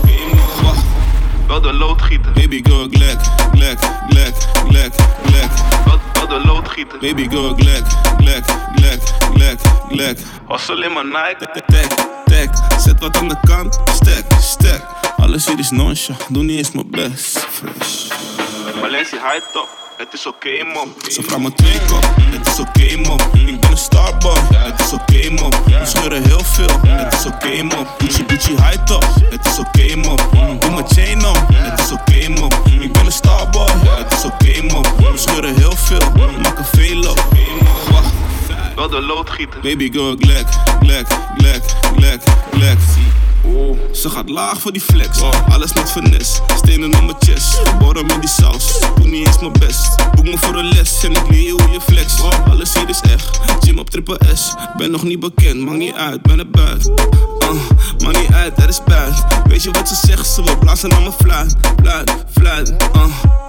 Wacht. 0.63 0.85
Wel 1.47 1.61
de 1.61 1.73
loodgieter. 1.73 2.33
Baby 2.33 2.63
girl, 2.63 2.89
glek, 2.91 3.19
glek, 3.53 3.79
glek, 4.09 4.35
glek, 4.69 4.95
glek. 5.27 5.51
Wel, 5.85 6.01
wel 6.13 6.29
de 6.29 6.47
loodgieter. 6.47 6.99
Baby 6.99 7.29
girl, 7.29 7.55
glek, 7.55 7.85
glek, 8.19 8.45
glek, 8.77 9.01
glek, 9.37 9.59
glek. 9.89 10.19
Was 10.47 10.71
alleen 10.71 10.93
maar 10.93 11.05
Nike. 11.05 11.63
Tek, 11.67 11.87
tek, 12.25 12.51
zet 12.79 13.01
wat 13.01 13.17
aan 13.17 13.29
de 13.29 13.37
kant. 13.47 13.79
Stek, 13.95 14.25
stek. 14.41 14.83
Alles 15.17 15.47
hier 15.47 15.59
is 15.59 15.71
noncha, 15.71 16.15
doe 16.29 16.43
niet 16.43 16.59
eens 16.59 16.73
mijn 16.73 16.91
best. 16.91 17.39
Fresh. 17.39 18.07
Valencia 18.81 19.19
high 19.31 19.47
top. 19.53 19.69
Het 19.97 20.13
is 20.13 20.27
oké 20.27 20.65
man. 20.75 20.95
Ze 21.09 21.23
vraagt 21.23 21.43
me 21.43 21.53
twee 21.53 21.79
kop, 21.89 22.07
het 22.31 22.47
is 22.47 22.59
oké 22.59 22.97
man. 23.09 23.21
Ik 23.47 23.61
ben 23.61 23.71
een 23.71 23.77
starboy, 23.77 24.39
het 24.55 24.81
is 24.81 24.93
oké 24.93 25.31
man. 25.31 25.51
We 25.51 25.81
scheuren 25.83 26.23
heel 26.23 26.45
veel, 26.45 26.81
het 26.87 27.13
is 27.13 27.27
oké 27.27 27.63
man. 27.63 27.87
Gucci 27.99 28.25
Gucci 28.27 28.51
high 28.51 28.85
top, 28.85 29.05
het 29.31 29.47
is 29.47 29.59
oké 29.59 29.97
man. 29.97 30.19
Doe 30.61 30.71
mijn 30.71 30.87
chain 30.87 31.27
om, 31.27 31.37
het 31.55 31.81
is 31.81 31.93
oké 31.93 32.29
man. 32.29 32.53
Ik 32.81 32.93
ben 32.93 33.07
een 33.07 33.13
starboy, 33.13 33.71
het 33.85 34.13
is 34.13 34.25
oké 34.25 34.73
man. 34.73 34.83
We 34.83 35.13
scheuren 35.15 35.55
heel 35.55 35.77
veel, 35.77 36.13
maken 36.43 36.65
veel 36.65 37.11
op. 37.11 37.25
Wacht. 37.91 38.13
Wel 38.77 38.89
de 38.89 39.03
loodgieter. 39.03 39.61
Baby 39.61 39.93
girl, 39.93 40.17
glek, 40.19 40.47
glek, 40.81 41.07
glek, 41.39 41.63
glek, 41.97 42.23
glek. 42.53 42.79
Oh, 43.43 43.79
ze 43.93 44.11
gaat 44.11 44.29
laag 44.29 44.61
voor 44.61 44.73
die 44.73 44.81
flex. 44.81 45.21
Alles 45.49 45.75
met 45.75 45.91
finesse. 45.91 46.43
Stenen 46.57 46.95
op 46.95 47.05
mijn 47.05 47.17
chest. 47.19 47.61
Geboren 47.65 48.07
met 48.07 48.21
die 48.21 48.31
saus. 48.31 48.79
Doe 48.97 49.07
niet 49.07 49.27
eens 49.27 49.39
mijn 49.41 49.53
best. 49.53 49.97
Boek 50.15 50.25
me 50.25 50.39
voor 50.39 50.55
een 50.55 50.69
les 50.69 51.05
en 51.05 51.11
ik 51.11 51.29
leer 51.29 51.51
hoe 51.51 51.71
je 51.71 51.81
flex. 51.81 52.21
Alles 52.51 52.75
hier 52.75 52.89
is 52.89 53.01
echt. 53.01 53.41
Gym 53.61 53.79
op 53.79 53.91
triple 53.91 54.19
S. 54.35 54.55
Ben 54.77 54.91
nog 54.91 55.03
niet 55.03 55.21
bekend, 55.21 55.61
maakt 55.61 55.79
niet 55.79 55.95
uit, 55.95 56.23
ben 56.23 56.39
er 56.39 56.51
buiten. 56.51 56.95
Uh, 57.39 57.51
maakt 58.05 58.19
niet 58.19 58.33
uit, 58.33 58.59
er 58.63 58.69
is 58.69 58.81
buiten. 58.85 59.25
Weet 59.49 59.63
je 59.63 59.71
wat 59.71 59.89
ze 59.89 59.95
zegt? 60.07 60.27
Ze 60.27 60.43
wil 60.43 60.59
blazen 60.59 60.93
aan 60.93 61.03
mijn 61.03 61.13
fluit. 61.13 61.55
Fluit, 61.83 62.15
fluit. 62.31 62.69
Uh, 62.69 62.77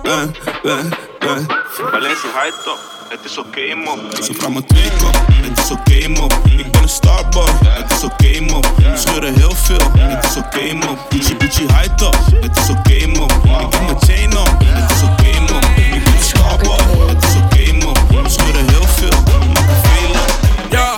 bang, 0.03 0.37
bang, 0.63 0.95
bang. 1.19 1.45
Valencia 1.91 2.29
high 2.29 2.63
top. 2.63 2.96
Het 3.09 3.19
is 3.23 3.37
oké 3.37 3.75
man. 3.75 3.99
Ze 4.23 4.33
vraagt 4.33 4.53
me 4.53 4.63
twee 4.65 4.89
kop, 4.99 5.21
het 5.27 5.57
is 5.57 5.71
oké 5.71 6.07
man. 6.07 6.31
Ik 6.57 6.71
ben 6.71 6.81
een 6.81 6.89
starboy, 6.89 7.49
het 7.63 7.91
is 7.91 8.03
oké 8.03 8.39
man. 8.39 8.61
We 8.61 8.97
scheuren 8.97 9.33
heel 9.33 9.55
veel, 9.55 9.91
het 9.97 10.23
is 10.25 10.35
oké 10.35 10.73
man. 10.73 10.97
Gucci 11.09 11.35
Gucci 11.37 11.61
high 11.61 11.95
top, 11.95 12.15
het 12.41 12.57
is 12.57 12.69
oké 12.69 13.07
man. 13.07 13.29
Ik 13.29 13.73
heb 13.73 13.81
mijn 13.81 13.99
chain 13.99 14.37
om, 14.37 14.57
het 14.63 14.91
is 14.91 15.01
oké 15.01 15.39
man. 15.39 15.63
Ik 15.75 16.03
ben 16.03 16.13
een 16.13 16.21
starboy, 16.21 17.07
het 17.07 17.23
is 17.23 17.35
oké 17.35 17.85
man. 17.85 18.23
We 18.23 18.29
scheuren 18.29 18.69
heel 18.69 18.87
veel, 18.87 19.21
maken 19.53 19.77
veel 19.83 20.09
op. 20.09 20.71
Ja, 20.71 20.97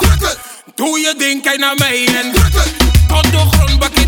doe 0.75 0.99
je 0.99 1.15
ding, 1.17 1.41
kijk 1.41 1.59
naar 1.59 1.75
mij 1.77 2.07
en 2.07 2.31
tot 3.07 3.31
de 3.31 3.37
grond 3.37 3.98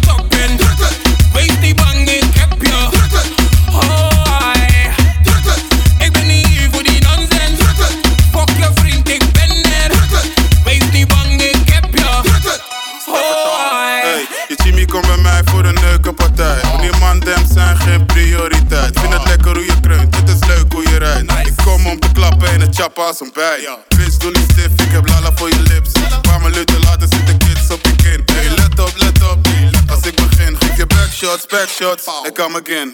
het 22.81 22.93
chappen 22.93 23.05
als 23.05 23.19
een 23.19 23.31
bij. 23.33 23.77
Bitch, 23.97 24.17
doe 24.17 24.31
niet 24.31 24.51
stif, 24.51 24.85
ik 24.85 24.91
heb 24.91 25.07
lala 25.07 25.31
voor 25.35 25.49
je 25.49 25.59
lips. 25.59 25.89
Een 25.93 26.21
paar 26.21 26.41
minuten 26.41 26.79
later 26.79 27.07
zitten 27.09 27.37
kids 27.37 27.69
op 27.73 27.79
je 27.85 27.95
kin. 27.95 28.35
Hey, 28.35 28.49
let 28.49 28.79
op, 28.79 28.93
let 28.95 29.29
op. 29.31 29.39
Als 29.89 30.05
ik 30.05 30.15
begin, 30.15 30.57
geef 30.59 30.77
je 30.77 30.85
backshots, 30.85 31.45
backshots. 31.45 32.03
Ik 32.23 32.33
come 32.33 32.61
again. 32.61 32.91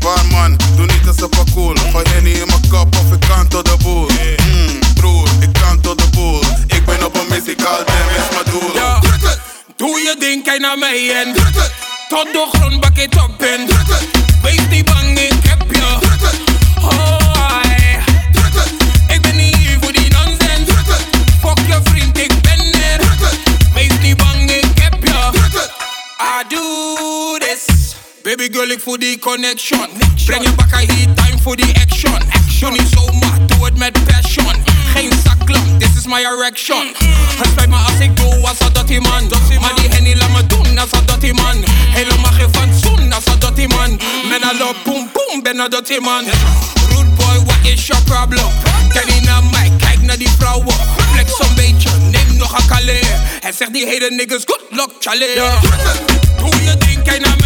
Waar 0.00 0.26
man, 0.26 0.58
doe 0.76 0.86
niet 0.86 1.06
als 1.06 1.20
een 1.20 1.28
parcours. 1.28 1.80
Gooi 1.80 2.04
Henny 2.08 2.30
in 2.30 2.46
mijn 2.46 2.68
kop 2.68 2.96
of 2.96 3.12
ik 3.12 3.20
kan 3.28 3.48
tot 3.48 3.64
de 3.64 3.76
boel. 3.82 4.08
Mm, 4.08 4.78
broer, 4.94 5.28
ik 5.40 5.52
kan 5.52 5.80
tot 5.80 5.98
de 5.98 6.08
boel. 6.14 6.40
Ik 6.66 6.84
ben 6.84 7.04
op 7.06 7.14
een 7.14 7.26
missie, 7.28 7.54
call 7.54 7.84
them 7.84 8.08
is 8.18 8.28
mijn 8.34 8.50
doel. 8.50 8.74
Ja, 8.74 9.00
doe 9.76 9.98
je 9.98 10.16
ding, 10.18 10.44
kijk 10.44 10.60
naar 10.60 10.78
mij 10.78 11.22
en 11.22 11.34
tot 12.08 12.26
de 12.32 12.48
grond 12.52 12.80
bak 12.80 12.96
het 12.96 13.14
op 13.14 13.42
en 13.42 13.66
wees 14.42 14.68
niet 14.70 14.84
bang, 14.84 15.18
ik 15.18 15.42
heb 15.42 15.62
je. 15.70 15.98
Hoi. 16.80 17.19
I 26.22 26.44
do 26.44 27.38
this. 27.38 27.94
Baby 28.22 28.48
girl, 28.52 28.70
ik 28.70 28.80
voel 28.80 28.98
die 28.98 29.18
connection. 29.18 29.88
Breng 30.26 30.42
je 30.42 30.52
bakken 30.52 30.78
hier, 30.78 31.14
time 31.14 31.38
voor 31.42 31.56
die 31.56 31.74
action. 31.80 32.18
Action 32.32 32.72
niet 32.72 32.88
zomaar, 32.94 33.46
doe 33.46 33.64
het 33.64 33.76
met 33.76 34.04
passion. 34.04 34.64
Geen 34.94 35.12
zaklamp, 35.24 35.80
this 35.80 35.88
is 35.96 36.06
my 36.06 36.20
erection. 36.24 36.94
Het 37.38 37.46
spijt 37.46 37.68
me 37.68 37.76
als 37.76 37.98
ik 38.00 38.16
doe 38.16 38.46
als 38.48 38.60
een 38.60 38.72
dirty 38.72 38.98
man. 38.98 39.32
Maar 39.60 39.74
die 39.74 39.88
henny 39.88 40.14
laat 40.16 40.30
me 40.30 40.46
doen 40.46 40.66
een 40.66 41.06
dirty 41.06 41.30
man. 41.30 41.64
Helemaal 41.66 42.32
geen 42.32 42.48
fatsoen 42.52 43.12
als 43.12 43.26
een 43.26 43.38
dirty 43.38 43.66
man. 43.66 44.00
Men 44.28 44.44
a 44.44 44.52
love 44.58 44.74
boom 44.84 45.10
boom, 45.12 45.42
ben 45.42 45.58
een 45.58 45.70
dirty 45.70 45.98
man. 45.98 46.24
Rude 46.88 47.10
boy, 47.16 47.44
what 47.44 47.58
is 47.62 47.86
your 47.86 48.02
problem? 48.02 48.52
Kenny 48.92 49.20
naar 49.24 49.44
mij, 49.44 49.72
kijk 49.78 50.02
naar 50.02 50.18
die 50.18 50.30
vrouwen. 50.38 50.74
Flex 51.12 51.38
een 51.38 51.54
beetje, 51.54 51.90
neem 51.98 52.36
nog 52.36 52.58
een 52.58 52.66
kalé. 52.66 53.00
Hij 53.40 53.52
zegt 53.52 53.72
die 53.72 53.86
hele 53.86 54.10
niggas, 54.10 54.42
good 54.44 54.64
luck, 54.70 54.90
Charlie. 54.98 55.34
Doe 55.34 56.09
boom 56.50 56.66
the 56.66 56.76
I'm 57.24 57.39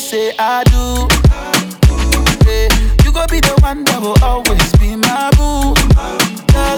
say 0.00 0.32
I 0.38 0.64
do. 0.64 1.06
Yeah. 2.48 2.68
You 3.04 3.12
gon' 3.12 3.26
be 3.30 3.40
the 3.40 3.54
one 3.60 3.84
that 3.84 4.00
will 4.00 4.16
always 4.24 4.72
be 4.80 4.96
my 4.96 5.28
boo. 5.36 5.76
La, 6.54 6.72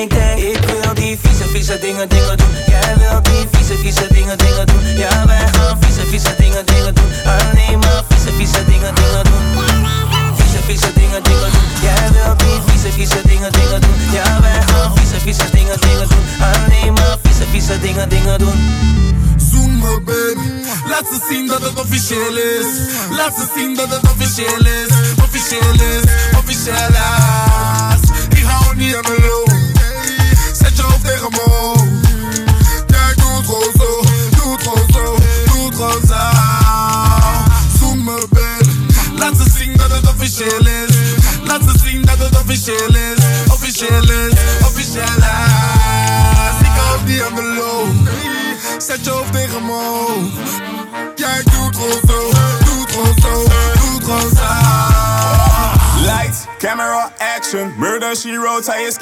ik 0.00 0.10
denk. 0.10 0.38
Ik 0.38 0.64
wil 0.64 0.94
die 0.94 1.18
vieze, 1.22 1.44
vieze 1.44 1.78
dingen, 1.78 2.08
dingen 2.08 2.36
doen. 2.36 2.69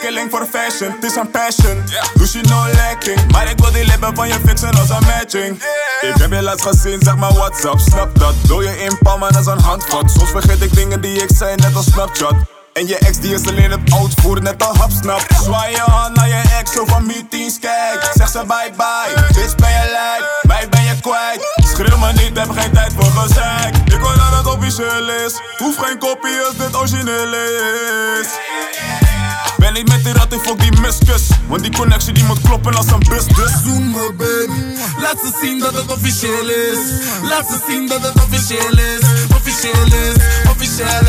killing 0.09 0.31
for 0.31 0.47
fashion, 0.47 0.91
het 0.93 1.05
is 1.05 1.17
een 1.17 1.31
passion. 1.31 1.77
Yeah. 1.87 2.33
je 2.33 2.41
no 2.49 2.67
lacking, 2.75 3.33
maar 3.33 3.51
ik 3.51 3.59
wil 3.59 3.73
die 3.73 3.85
lippen 3.85 4.15
van 4.15 4.29
je 4.29 4.39
fixen 4.47 4.71
als 4.71 4.89
een 4.89 5.05
matching. 5.07 5.63
Yeah. 6.01 6.15
Ik 6.15 6.21
heb 6.21 6.33
je 6.33 6.43
laatst 6.43 6.67
gezien, 6.67 7.01
zeg 7.03 7.17
maar 7.17 7.33
WhatsApp, 7.33 7.79
snap 7.79 8.19
dat. 8.19 8.35
Doe 8.47 8.63
je 8.63 8.83
in 8.85 8.99
en 9.05 9.37
als 9.37 9.47
een 9.47 9.61
handvat. 9.61 10.11
Soms 10.11 10.31
vergeet 10.31 10.63
ik 10.63 10.75
dingen 10.75 11.01
die 11.01 11.23
ik 11.23 11.31
zei, 11.37 11.55
net 11.55 11.75
als 11.77 11.85
Snapchat. 11.85 12.35
En 12.73 12.87
je 12.87 12.99
ex 12.99 13.19
die 13.19 13.35
is 13.35 13.47
alleen 13.47 13.71
het 13.71 14.15
voeren, 14.21 14.43
net 14.43 14.63
al 14.67 14.77
hapsnap. 14.77 15.27
Zwaai 15.43 15.71
je 15.71 15.81
hand 15.81 16.17
naar 16.17 16.29
je 16.29 16.43
ex, 16.59 16.73
zo 16.73 16.85
van 16.87 17.07
meetings, 17.07 17.59
kijk. 17.59 18.11
Zeg 18.15 18.29
ze 18.29 18.39
bye 18.47 18.71
bye, 18.77 19.23
bitch 19.33 19.55
ben 19.55 19.71
je 19.71 19.89
lijk, 19.91 20.41
mij 20.43 20.69
ben 20.69 20.83
je 20.83 21.01
kwijt. 21.01 21.69
Schreeuw 21.73 21.99
me 21.99 22.13
niet, 22.13 22.39
heb 22.39 22.51
geen 22.51 22.73
tijd 22.73 22.93
voor 22.97 23.23
gezeik. 23.23 23.77
Ik 23.77 24.01
wil 24.01 24.17
dat 24.17 24.33
het 24.37 24.47
officieel 24.47 25.11
is, 25.27 25.41
hoef 25.59 25.77
geen 25.77 25.99
kopie 25.99 26.41
als 26.47 26.57
dit 26.57 26.77
origineel 26.77 27.35
is. 28.21 28.29
En 29.69 29.75
niet 29.75 29.89
met 29.89 30.05
die 30.05 30.13
ratten, 30.13 30.41
fuck 30.41 30.61
die 30.61 30.81
miskus. 30.81 31.23
Want 31.47 31.63
die 31.63 31.73
connectie 31.73 32.13
die 32.13 32.25
moet 32.25 32.41
kloppen 32.41 32.75
als 32.75 32.87
een 32.87 32.99
bus, 32.99 33.25
dus. 33.27 33.53
Zoen 33.65 33.93
baby. 33.93 34.61
Laat 35.01 35.19
ze 35.21 35.39
zien 35.43 35.59
dat 35.59 35.75
het 35.75 35.93
officieel 35.93 36.49
is. 36.49 36.79
Laat 37.23 37.47
ze 37.47 37.59
zien 37.69 37.89
dat 37.89 38.03
het 38.03 38.15
officieel 38.15 38.79
is. 38.79 39.01
Officieel 39.37 39.87
is, 39.87 40.17
officieel 40.51 41.01
is. 41.01 41.08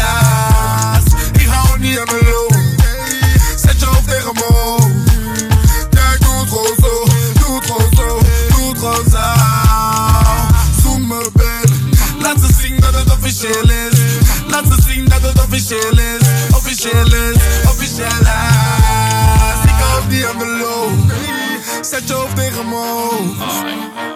je 22.08 22.26
tegen. 22.36 22.66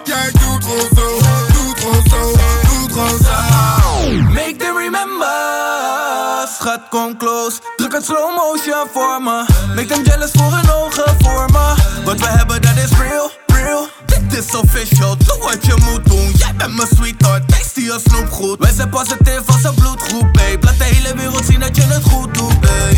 Jij 0.04 0.30
doet 0.32 0.64
gewoon 0.64 0.88
zo, 0.94 1.18
doet 1.52 1.80
gewoon 1.80 2.02
zo, 2.10 2.32
doet 2.68 2.92
gewoon 2.92 3.18
zo. 3.18 4.10
Make 4.32 4.56
them 4.56 4.76
remember, 4.76 6.48
schat 6.58 6.80
kom 6.90 7.16
close. 7.16 7.58
Druk 7.76 7.92
het 7.92 8.04
slow 8.04 8.36
motion 8.36 8.86
voor 8.92 9.22
me. 9.22 9.44
Make 9.74 9.86
them 9.86 10.04
jealous 10.04 10.30
voor 10.32 10.52
hun 10.52 10.70
ogen 10.70 11.16
voor 11.18 11.50
me. 11.52 11.74
Wat 12.04 12.20
we 12.20 12.26
hebben 12.26 12.62
dat 12.62 12.76
is 12.76 12.98
real, 12.98 13.30
real. 13.46 13.88
Dit 14.06 14.44
is 14.44 14.54
official, 14.54 15.16
doe 15.16 15.38
wat 15.38 15.66
je 15.66 15.74
moet 15.84 16.04
doen. 16.04 16.30
Jij 16.36 16.54
bent 16.56 16.76
mijn 16.76 16.88
sweetheart, 16.96 17.48
Taste 17.48 17.82
je 17.82 18.00
snoepgoed. 18.04 18.58
Wij 18.58 18.72
zijn 18.72 18.88
positief 18.88 19.40
als 19.46 19.64
een 19.64 19.74
bloedgroep, 19.74 20.32
babe. 20.32 20.58
Laat 20.60 20.78
de 20.78 20.84
hele 20.84 21.16
wereld 21.16 21.44
zien 21.44 21.60
dat 21.60 21.76
je 21.76 21.82
het 21.82 22.02
goed 22.02 22.34
doet, 22.34 22.60
babe. 22.60 22.94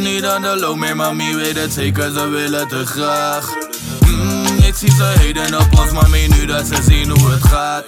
Niet 0.00 0.24
aan 0.24 0.42
de 0.42 0.56
loop 0.56 0.76
meer, 0.76 0.96
mami 0.96 1.34
weet 1.34 1.56
het 1.56 1.72
zeker, 1.72 2.12
ze 2.12 2.28
willen 2.28 2.68
te 2.68 2.86
graag. 2.86 3.68
Mm, 4.08 4.58
ik 4.62 4.74
zie 4.74 4.90
ze 4.90 5.14
heden 5.18 5.60
op 5.60 5.78
ons, 5.78 5.90
mami, 5.90 6.28
nu 6.28 6.46
dat 6.46 6.66
ze 6.66 6.82
zien 6.82 7.10
hoe 7.10 7.30
het 7.30 7.44
gaat. 7.44 7.84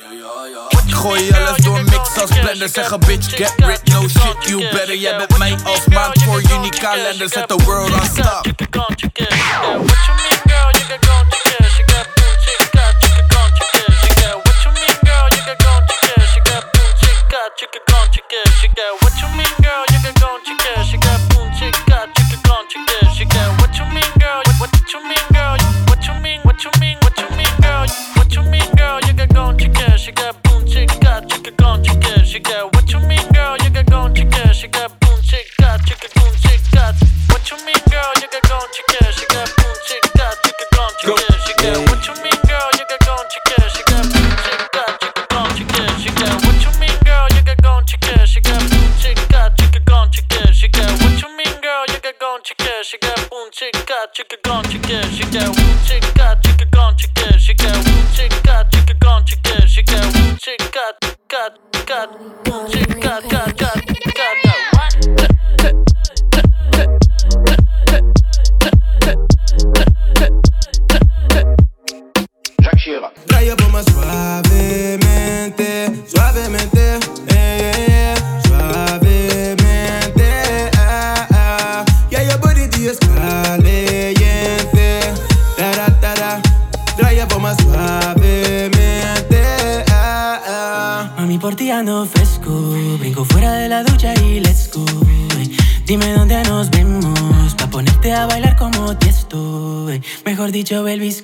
Gooi 0.88 1.32
alles 1.32 1.56
door 1.56 1.84
mix 1.84 2.20
als 2.20 2.30
blender 2.40 2.68
Zeggen 2.68 3.00
bitch 3.00 3.36
get 3.36 3.52
rich, 3.56 3.82
no 3.84 4.08
shit 4.08 4.48
you 4.48 4.58
better 4.58 4.96
Jij 4.96 5.16
bent 5.16 5.38
mij 5.38 5.56
als 5.64 5.86
maand 5.86 6.22
voor 6.22 6.42
juni 6.42 6.68
kalender 6.68 7.28
Zet 7.28 7.48
the 7.48 7.56
world 7.64 7.92
on 7.92 8.04
stop 8.04 8.46
dicho, 100.62 100.86
Elvis 100.86 101.22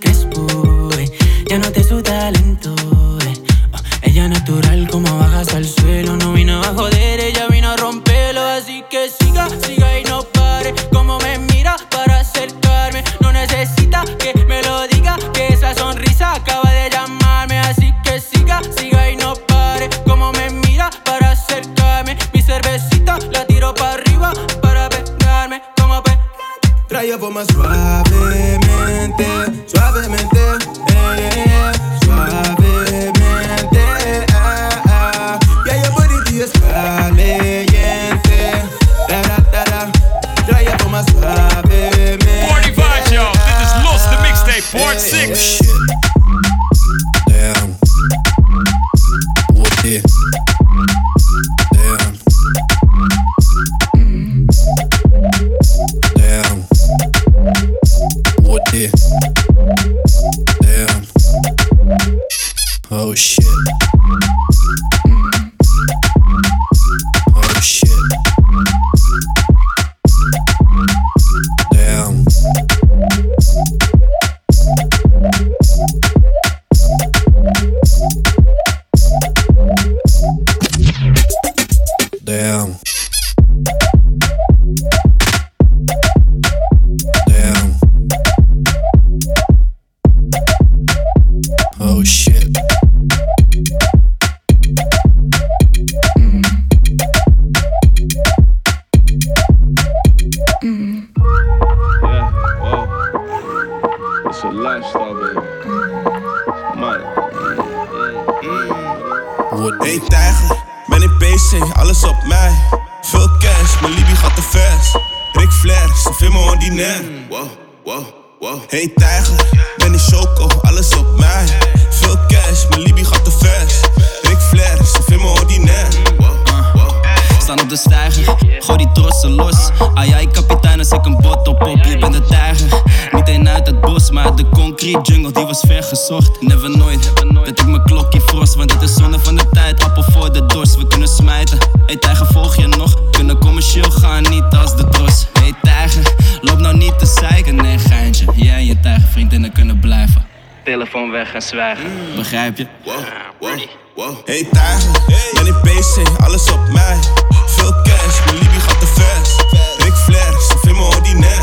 en 149.16 149.22
je 149.22 149.28
tijgervriendinnen 149.28 149.52
kunnen 149.52 149.80
blijven. 149.80 150.26
Telefoon 150.64 151.10
weg 151.10 151.34
en 151.34 151.42
zwijgen, 151.42 151.90
begrijp 152.16 152.56
je? 152.56 152.66
Wow, 152.84 152.94
wow, 153.40 153.60
wow. 153.94 154.26
Hey 154.26 154.48
tijger, 154.52 154.90
ben 155.34 155.46
in 155.46 155.60
PC, 155.60 156.22
alles 156.24 156.52
op 156.52 156.68
mij. 156.72 156.98
Veel 157.46 157.82
cash, 157.82 158.24
mijn 158.24 158.38
Libby 158.38 158.58
gaat 158.58 158.80
te 158.80 158.86
vers. 158.86 159.36
Rick 159.84 159.94
Flair, 159.94 160.40
ze 160.40 160.58
vinden 160.60 160.82
me 160.82 160.96
ordinair. 160.96 161.42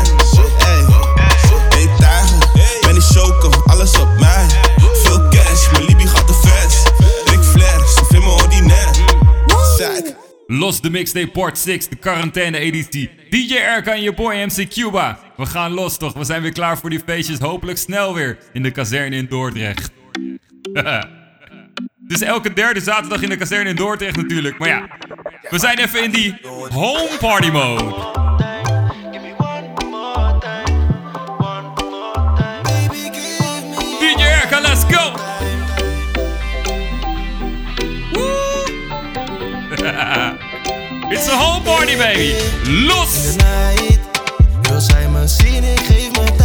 Hey, 0.58 0.84
hey 1.68 1.88
tijger, 1.98 2.38
ben 2.80 2.94
in 2.94 3.00
Choco, 3.00 3.50
alles 3.66 4.00
op 4.00 4.08
mij. 4.18 4.63
Los 10.58 10.80
de 10.80 10.90
mixtape 10.90 11.30
part 11.30 11.58
6, 11.58 11.88
de 11.88 11.96
quarantaine 11.96 12.58
editie. 12.58 13.10
DJ 13.30 13.54
Erka 13.54 13.92
en 13.92 14.02
je 14.02 14.12
boy 14.12 14.34
MC 14.34 14.68
Cuba. 14.68 15.18
We 15.36 15.46
gaan 15.46 15.72
los 15.72 15.96
toch, 15.96 16.12
we 16.12 16.24
zijn 16.24 16.42
weer 16.42 16.52
klaar 16.52 16.78
voor 16.78 16.90
die 16.90 17.00
feestjes. 17.06 17.38
Hopelijk 17.38 17.78
snel 17.78 18.14
weer 18.14 18.38
in 18.52 18.62
de 18.62 18.70
kazerne 18.70 19.16
in 19.16 19.26
Dordrecht. 19.26 19.90
Dus 22.06 22.20
elke 22.20 22.52
derde 22.52 22.80
zaterdag 22.80 23.22
in 23.22 23.28
de 23.28 23.36
kazerne 23.36 23.70
in 23.70 23.76
Dordrecht 23.76 24.16
natuurlijk. 24.16 24.58
Maar 24.58 24.68
ja, 24.68 24.88
we 25.50 25.58
zijn 25.58 25.78
even 25.78 26.02
in 26.02 26.10
die 26.10 26.34
home 26.70 27.16
party 27.20 27.50
mode. 27.50 28.23
It's 41.16 41.28
a 41.28 41.36
home 41.36 41.62
party, 41.62 41.96
baby. 41.96 42.34
Los! 42.88 43.36
Wil 44.62 44.80
zij 44.80 45.08
me 45.08 45.28
zien, 45.28 45.64
ik 45.64 45.80
geef 45.80 46.10
me 46.10 46.24
tijd 46.36 46.43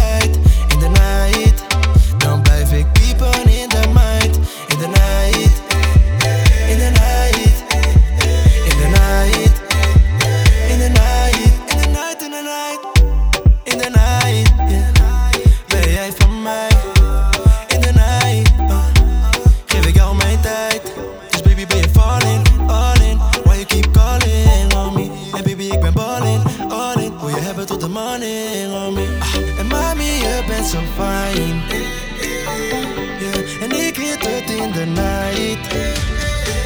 de 34.80 34.86
night. 34.86 35.72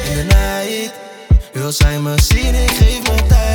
In 0.09 0.15
de 0.15 0.23
night. 0.23 0.93
Wil 1.51 1.71
zij 1.71 1.99
me 1.99 2.13
zien, 2.21 2.55
ik 2.55 2.71
geef 2.71 3.01
me 3.01 3.27
tijd. 3.27 3.54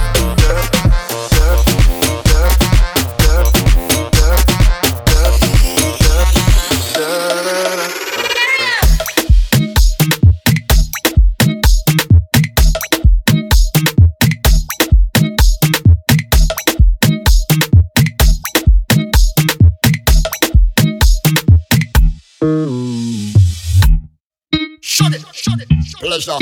Shut 24.81 25.13
it, 25.13 25.21
shut 25.31 25.61
it, 25.61 25.69
pleasure. 25.99 26.37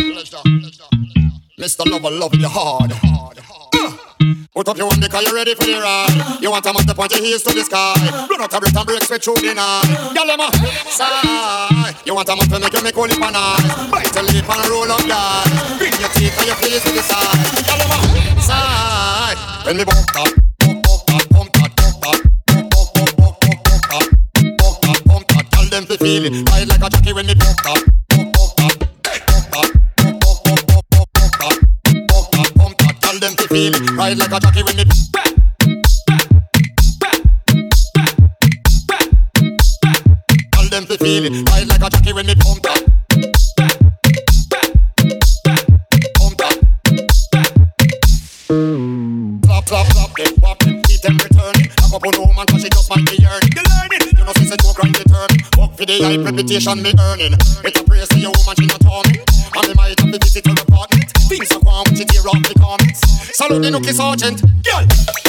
Mr. 1.59 1.85
Lover, 1.91 2.09
love 2.09 2.33
your 2.35 2.47
hard. 2.49 2.93
Uh, 2.93 3.97
Put 4.55 4.69
up 4.69 4.77
your 4.77 4.89
hand 4.89 5.01
because 5.01 5.25
you're 5.25 5.35
ready 5.35 5.55
for 5.55 5.65
the 5.65 5.75
ride. 5.75 6.39
You 6.41 6.51
want 6.51 6.65
a 6.65 6.71
man 6.71 6.87
to 6.87 6.95
point 6.95 7.11
your 7.11 7.21
heels 7.21 7.43
to 7.43 7.53
the 7.53 7.65
sky. 7.65 7.95
Run 8.29 8.39
out 8.41 8.53
a 8.53 8.59
breath 8.61 8.77
and 8.77 8.85
break 8.85 9.03
sweat 9.03 9.21
through 9.21 9.43
the 9.43 9.53
night. 9.53 10.15
Girl, 10.15 10.25
them 10.25 10.39
a 10.39 10.47
sigh. 10.87 11.93
You 12.05 12.15
want 12.15 12.29
a 12.29 12.35
man 12.37 12.47
to 12.47 12.59
make 12.59 12.71
you 12.71 12.81
make 12.81 12.95
holy 12.95 13.15
pan 13.19 13.35
eyes. 13.35 13.91
Bite 13.91 14.15
a 14.15 14.23
lip 14.23 14.47
and 14.47 14.69
roll 14.71 14.87
up 14.87 15.03
your 15.03 15.77
Bring 15.83 15.99
your 15.99 16.09
teeth 16.15 16.31
and 16.39 16.47
your 16.47 16.55
face 16.63 16.83
to 16.83 16.91
the 16.95 17.03
side. 17.03 17.67
Girl, 17.67 17.75
them 17.75 17.91
a 17.91 18.41
sigh. 18.41 19.35
When 19.67 19.75
me 19.75 19.83
bump 19.83 20.07
that, 20.15 20.48
and 25.71 25.87
them 25.87 25.97
fi 25.97 26.03
feel 26.03 26.25
it. 26.25 26.49
Ride 26.49 26.67
like 26.67 26.81
a 26.81 26.89
jockey 26.89 27.13
when 27.13 27.29
it 27.29 27.39
pop 27.39 27.65
up, 27.65 27.77
them 33.19 33.35
feel 33.49 33.75
it. 33.75 33.91
Ride 33.91 34.17
like 34.17 34.31
a 34.31 34.39
jockey 34.39 34.63
when 34.63 34.77
me. 34.77 34.83
Tell 40.53 40.69
them 40.69 40.85
to 40.85 40.97
feel 40.97 41.25
it. 41.25 41.49
Ride 41.49 41.67
like 41.67 41.83
a 41.83 41.89
jockey 41.89 42.13
when 42.13 42.29
it 42.29 42.39
pump 42.39 42.63
top. 42.63 42.77
Clap, 49.43 49.65
clap, 49.65 49.87
clap, 49.87 50.15
them, 50.15 50.33
whap 50.41 50.59
them, 50.59 50.81
keep 50.83 51.01
them 51.01 51.17
returning. 51.17 51.69
Knock 51.81 51.93
up 51.93 52.07
on 52.07 52.27
woman, 52.27 52.45
cause 52.47 52.63
it 52.63 52.71
just 52.71 52.89
might 52.89 53.05
be 53.05 53.17
yearning 53.17 53.48
the 55.97 56.05
high 56.05 56.17
reputation 56.17 56.83
me 56.83 56.93
earning. 56.99 57.33
Better 57.63 57.83
praise 57.83 58.07
to 58.09 58.19
your 58.19 58.31
woman 58.37 58.55
she 58.59 58.65
not 58.67 58.81
turning. 58.81 59.25
And 59.55 59.67
me 59.67 59.73
might 59.73 59.99
have 59.99 60.11
to 60.11 60.19
visit 60.19 60.45
her 60.45 60.53
apartment. 60.53 61.09
Things 61.27 61.51
are 61.51 61.59
gone 61.61 61.85
when 61.85 61.95
she 61.95 62.05
tear 62.05 62.21
off 62.27 62.43
the 62.45 62.55
garments. 62.59 63.01
Salute 63.35 63.61
the 63.63 63.69
nookie 63.69 63.93
sergeant, 63.93 64.41
girl. 64.63 65.28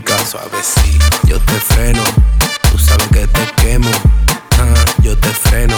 suavecito. 0.00 1.04
Yo 1.24 1.38
te 1.40 1.52
freno, 1.52 2.02
tú 2.70 2.78
sabes 2.78 3.08
que 3.08 3.26
te 3.26 3.46
quemo. 3.62 3.90
Ah, 4.58 4.74
yo 5.02 5.18
te 5.18 5.28
freno, 5.28 5.76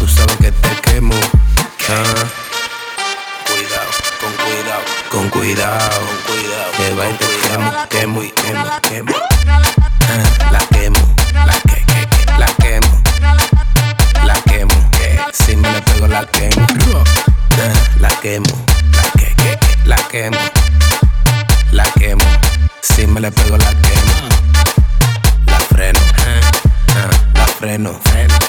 tú 0.00 0.08
sabes 0.08 0.36
que 0.38 0.50
te 0.50 0.68
quemo. 0.82 1.14
Ah. 1.88 2.24
Cuidado, 3.46 3.90
con 4.20 4.32
cuidado, 4.42 4.82
con 5.10 5.28
cuidado, 5.28 6.00
con 6.00 6.34
cuidado. 6.34 6.72
Que 6.76 6.94
va 6.94 7.08
y 7.08 7.12
te 7.14 7.26
quemo, 7.48 7.72
quemo 7.88 8.22
y 8.24 8.30
quemo, 8.32 8.66
quemo. 8.82 9.16
Ah, 9.46 10.50
la 10.50 10.58
quemo, 10.76 11.14
la 11.32 11.54
que, 11.60 11.84
la 12.38 12.46
quemo. 12.56 13.02
La 14.24 14.34
quemo, 14.42 14.74
si 15.32 15.54
me 15.54 15.70
le 15.70 15.82
pego 15.82 16.08
la 16.08 16.26
quemo. 16.26 16.66
Ah, 17.60 17.72
la 18.00 18.08
quemo, 18.08 18.66
la 18.90 19.02
que, 19.12 19.34
que, 19.36 19.58
la 19.84 19.96
quemo. 20.08 20.38
La 21.70 21.84
quemo. 21.92 22.35
Si 22.94 23.06
me 23.06 23.20
le 23.20 23.30
pego 23.30 23.56
la 23.56 23.74
quema, 23.82 24.28
la 25.46 25.58
freno, 25.58 25.98
eh, 25.98 26.40
eh, 26.88 27.10
la 27.34 27.46
freno. 27.46 28.00
freno. 28.02 28.45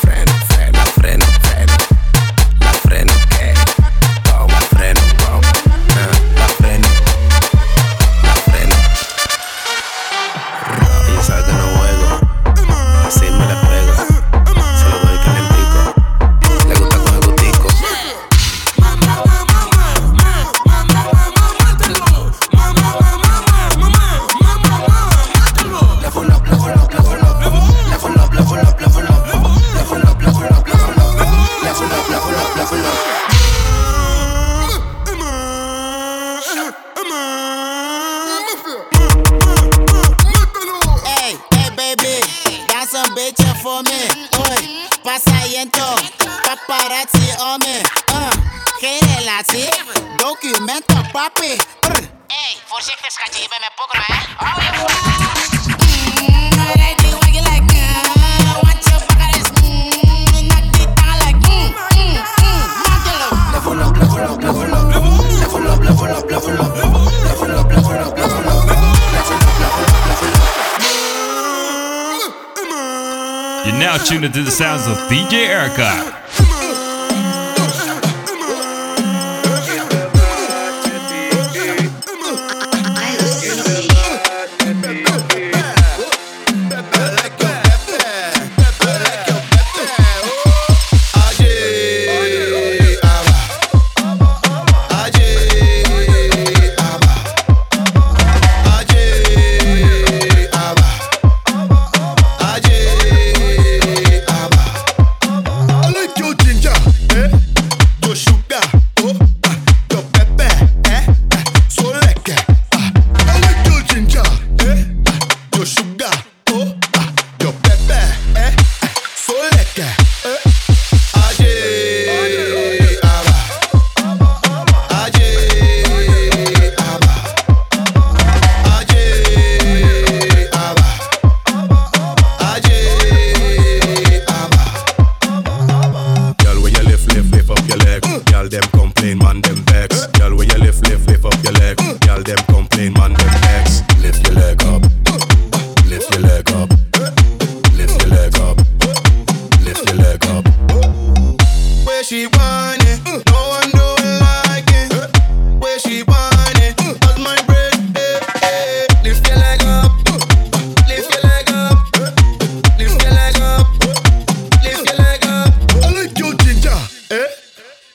You're 73.68 73.76
now 73.76 73.98
tuned 73.98 74.24
into 74.24 74.44
the 74.44 74.50
sounds 74.50 74.88
of 74.88 74.96
DJ 75.10 75.50
Erica. 75.50 76.24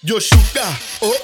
Yoshika, 0.05 0.67
oh 1.03 1.15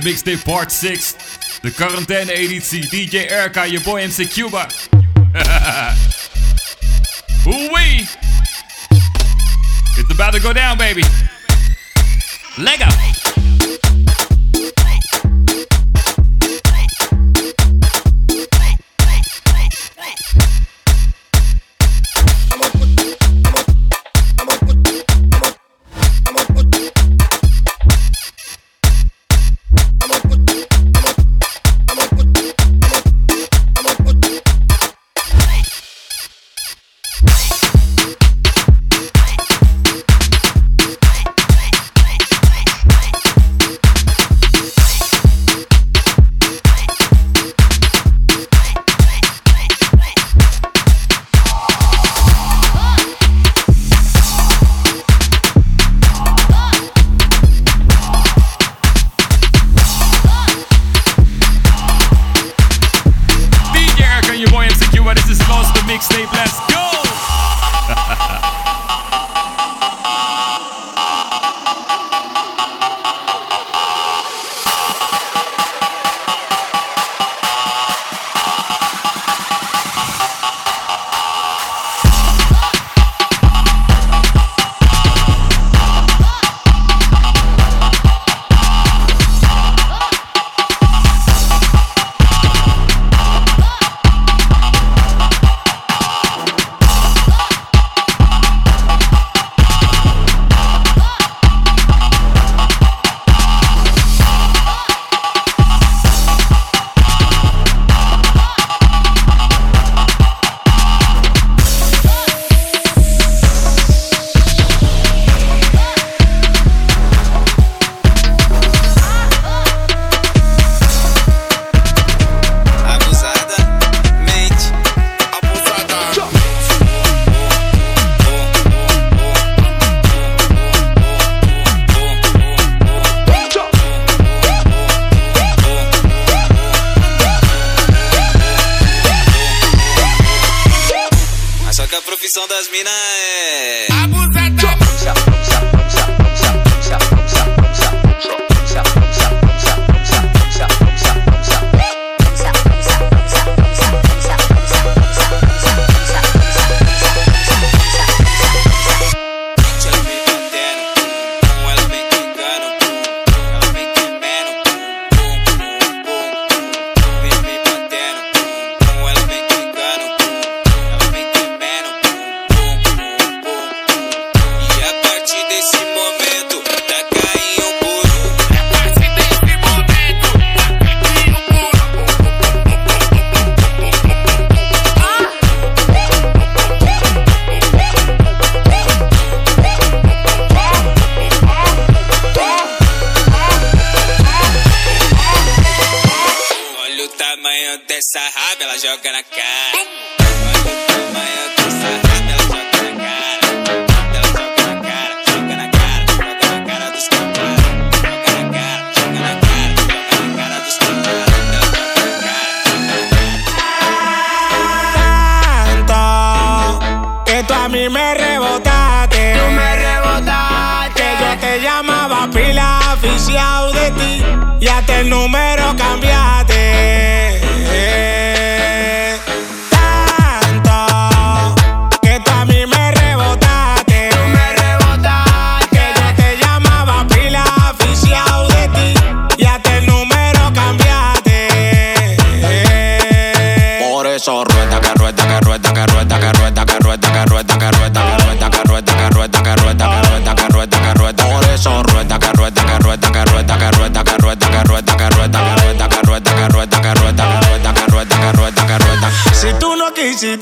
de 0.00 0.08
mixtape 0.08 0.42
part 0.44 0.72
6. 0.72 1.14
De 1.62 1.70
quarantaine 1.70 2.32
editie. 2.32 2.86
DJ 2.88 3.16
RK, 3.46 3.66
je 3.70 3.80
boy 3.80 4.06
MC 4.06 4.28
Cuba. 4.28 4.66
Oei. 7.46 8.08
It's 9.96 10.10
about 10.10 10.32
to 10.32 10.40
go 10.40 10.52
down, 10.52 10.76
baby. 10.76 11.02
Leg 12.56 12.80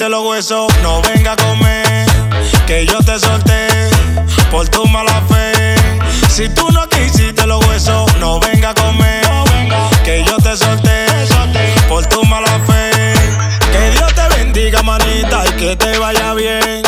los 0.08 0.24
huesos, 0.24 0.72
no 0.82 1.02
venga 1.02 1.32
a 1.32 1.36
comer. 1.36 2.06
Que 2.66 2.86
yo 2.86 2.98
te 2.98 3.18
solté 3.18 3.90
por 4.50 4.68
tu 4.68 4.86
mala 4.86 5.22
fe. 5.28 5.74
Si 6.28 6.48
tú 6.48 6.70
no 6.70 6.88
quisiste 6.88 7.46
los 7.46 7.64
huesos, 7.66 8.06
no 8.18 8.40
venga 8.40 8.70
a 8.70 8.74
comer. 8.74 9.24
Que 10.04 10.24
yo 10.24 10.36
te 10.38 10.56
solté 10.56 11.06
por 11.88 12.06
tu 12.06 12.22
mala 12.24 12.60
fe. 12.66 12.90
Que 13.72 13.90
Dios 13.90 14.14
te 14.14 14.36
bendiga, 14.36 14.82
manita, 14.82 15.44
y 15.46 15.52
que 15.58 15.76
te 15.76 15.98
vaya 15.98 16.34
bien. 16.34 16.82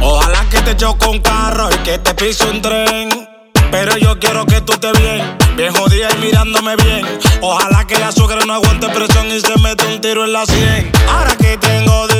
Ojalá 0.00 0.44
que 0.50 0.60
te 0.60 0.76
choque 0.76 1.06
un 1.06 1.20
carro 1.20 1.68
y 1.70 1.76
que 1.78 1.98
te 1.98 2.14
pise 2.14 2.44
un 2.48 2.62
tren. 2.62 3.28
Pero 3.70 3.96
yo 3.96 4.18
quiero 4.20 4.46
que 4.46 4.60
tú 4.60 4.72
estés 4.74 4.92
bien, 5.00 5.36
bien 5.56 5.74
jodida 5.74 6.08
y 6.16 6.18
mirándome 6.18 6.76
bien. 6.76 7.04
Ojalá 7.40 7.84
que 7.86 7.98
la 7.98 8.12
suegra 8.12 8.44
no 8.46 8.54
aguante 8.54 8.88
presión 8.88 9.26
y 9.32 9.40
se 9.40 9.58
mete 9.60 9.86
un 9.86 10.00
tiro 10.00 10.24
en 10.24 10.32
la 10.32 10.46
sien. 10.46 10.92
Ahora 11.08 11.36
que 11.36 11.56
tengo 11.56 12.06
el 12.06 12.13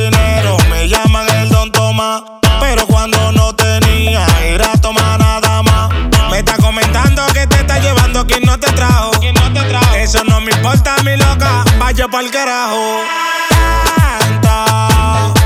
pero 2.61 2.87
cuando 2.87 3.33
no 3.33 3.55
tenía, 3.55 4.27
era 4.43 4.73
tomar 4.81 5.19
nada 5.19 5.63
más. 5.63 5.91
Me 6.31 6.39
está 6.39 6.57
comentando 6.57 7.27
que 7.33 7.47
te 7.47 7.57
está 7.57 7.79
llevando 7.79 8.27
quien 8.27 8.43
no 8.45 8.59
te 8.59 8.71
trajo. 8.73 9.13
No 9.13 9.53
te. 9.53 10.03
Eso 10.03 10.23
no 10.25 10.41
me 10.41 10.53
importa, 10.53 10.97
mi 11.03 11.17
loca. 11.17 11.65
Vaya 11.79 12.07
pa'l 12.09 12.31
carajo. 12.31 13.01
Tanta. 13.49 15.44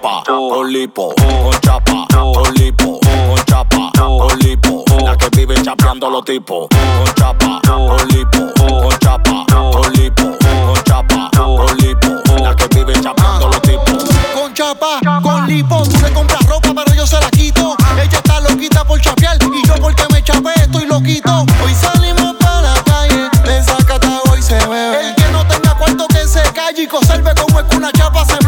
Chapa, 0.00 0.22
con 0.24 0.72
lipo, 0.72 1.14
con 1.14 1.60
chapa, 1.60 2.06
con 2.10 2.54
lipo, 2.54 3.00
con 3.00 3.44
chapa, 3.44 3.92
con 3.94 4.38
lipo. 4.38 4.84
La 5.04 5.16
que 5.16 5.28
vive 5.36 5.54
chapeando 5.62 6.10
los 6.10 6.24
tipos. 6.24 6.68
Con 6.70 7.14
chapa, 7.14 7.60
con 7.66 8.08
lipo, 8.08 8.52
con 8.56 8.98
chapa, 8.98 9.46
con 9.48 9.92
lipo, 9.92 10.22
con 10.24 10.84
chapa, 10.84 11.30
con 11.34 11.76
lipo. 11.78 12.22
La 12.42 12.54
que 12.54 12.66
vive 12.74 12.94
chapeando 13.00 13.48
los 13.48 13.62
tipos. 13.62 14.04
Con 14.34 14.54
chapa, 14.54 15.00
con 15.22 15.46
lipo, 15.46 15.82
tú 15.84 16.00
le 16.02 16.12
compras 16.12 16.46
ropa, 16.46 16.72
pero 16.74 16.94
yo 16.94 17.06
se 17.06 17.20
la 17.20 17.30
quito. 17.30 17.76
Ella 17.94 18.18
está 18.18 18.40
loquita 18.40 18.84
por 18.84 19.00
chapear 19.00 19.36
y 19.42 19.66
yo 19.66 19.74
porque 19.80 20.04
me 20.12 20.22
chapé 20.22 20.52
estoy 20.56 20.86
loquito. 20.86 21.44
Hoy 21.64 21.74
salimos 21.74 22.36
para 22.40 22.62
la 22.62 22.82
calle, 22.84 23.28
desacatado 23.44 24.22
hoy 24.30 24.42
se 24.42 24.54
bebe. 24.66 25.08
El 25.08 25.14
que 25.14 25.30
no 25.32 25.46
tenga 25.46 25.74
cuarto 25.76 26.06
que 26.08 26.26
se 26.26 26.42
calle 26.52 26.84
y 26.84 26.86
conserve 26.86 27.34
como 27.34 27.60
es 27.60 27.66
que 27.66 27.76
una 27.76 27.92
chapa 27.92 28.24
se 28.24 28.39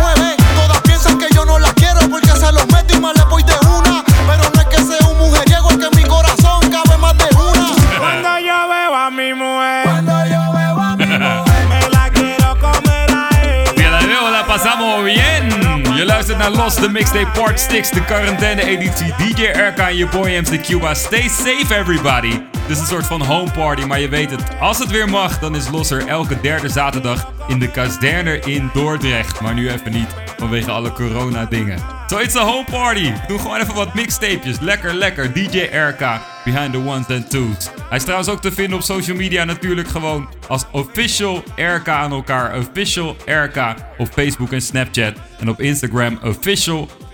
a 16.43 16.51
Los, 16.63 16.77
de 16.77 16.89
mixtape 16.89 17.41
Part 17.41 17.61
6, 17.61 17.91
de 17.91 18.05
quarantaine-editie. 18.05 19.15
DJ 19.19 19.43
RK 19.43 19.79
en 19.79 19.97
je 19.97 20.07
boy 20.07 20.39
MC 20.39 20.63
Cuba. 20.63 20.95
Stay 20.95 21.29
safe, 21.29 21.75
everybody. 21.75 22.41
Het 22.63 22.71
is 22.71 22.79
een 22.79 22.87
soort 22.87 23.07
van 23.07 23.23
home 23.23 23.51
party, 23.51 23.85
maar 23.85 24.01
je 24.01 24.09
weet 24.09 24.31
het. 24.31 24.43
Als 24.61 24.79
het 24.79 24.91
weer 24.91 25.09
mag, 25.09 25.39
dan 25.39 25.57
is 25.57 25.69
Los 25.69 25.91
er 25.91 26.07
elke 26.07 26.41
derde 26.41 26.69
zaterdag 26.69 27.33
in 27.47 27.59
de 27.59 27.71
kazerne 27.71 28.41
in 28.41 28.71
Dordrecht. 28.73 29.41
Maar 29.41 29.55
nu 29.55 29.71
even 29.71 29.93
niet, 29.93 30.09
vanwege 30.37 30.71
alle 30.71 30.93
corona-dingen. 30.93 31.79
So 32.07 32.19
it's 32.19 32.37
a 32.37 32.45
home 32.45 32.65
party. 32.71 33.13
Doe 33.27 33.39
gewoon 33.39 33.61
even 33.61 33.75
wat 33.75 33.95
mixtapejes. 33.95 34.61
Lekker, 34.61 34.95
lekker. 34.95 35.33
DJ 35.33 35.59
RK, 35.59 36.21
behind 36.45 36.73
the 36.73 36.79
ones 36.79 37.07
and 37.07 37.31
twos. 37.31 37.71
Hij 37.89 37.97
is 37.97 38.03
trouwens 38.03 38.31
ook 38.31 38.41
te 38.41 38.53
vinden 38.53 38.79
op 38.79 38.83
social 38.85 39.17
media 39.17 39.45
natuurlijk 39.45 39.89
gewoon 39.89 40.29
als 40.49 40.65
official 40.71 41.43
RK 41.57 41.89
aan 41.89 42.13
elkaar. 42.13 42.59
Official 42.59 43.17
RK 43.27 43.75
op 43.99 44.09
Facebook 44.13 44.53
en 44.53 44.63
Snapchat. 44.63 45.13
En 45.39 45.49
op 45.49 45.61
Instagram 45.61 46.19
official 46.23 46.52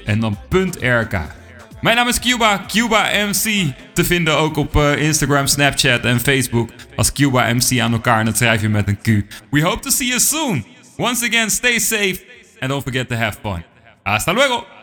en 0.05 0.21
dan 0.21 0.39
.rk. 0.81 1.21
Mijn 1.81 1.97
naam 1.97 2.09
is 2.09 2.21
Cuba, 2.21 2.65
Cuba 2.67 3.03
MC. 3.03 3.73
Te 3.93 4.05
vinden 4.05 4.37
ook 4.37 4.57
op 4.57 4.77
eh, 4.77 5.03
Instagram, 5.03 5.47
Snapchat 5.47 6.05
en 6.05 6.21
Facebook 6.21 6.71
als 6.97 7.13
Cuba 7.13 7.53
MC 7.55 7.81
aan 7.81 7.93
elkaar. 7.93 8.19
En 8.19 8.25
dat 8.25 8.37
schrijf 8.37 8.61
je 8.61 8.69
met 8.69 8.89
een 8.89 8.99
Q. 9.01 9.35
We 9.51 9.63
hope 9.63 9.81
to 9.81 9.91
see 9.91 10.07
you 10.07 10.21
soon. 10.21 10.67
Once 10.97 11.27
again, 11.27 11.51
stay 11.51 11.79
safe 11.79 12.21
and 12.61 12.71
don't 12.71 12.83
forget 12.83 13.09
to 13.09 13.15
have 13.15 13.39
fun. 13.43 13.65
Hasta 14.03 14.33
luego! 14.33 14.78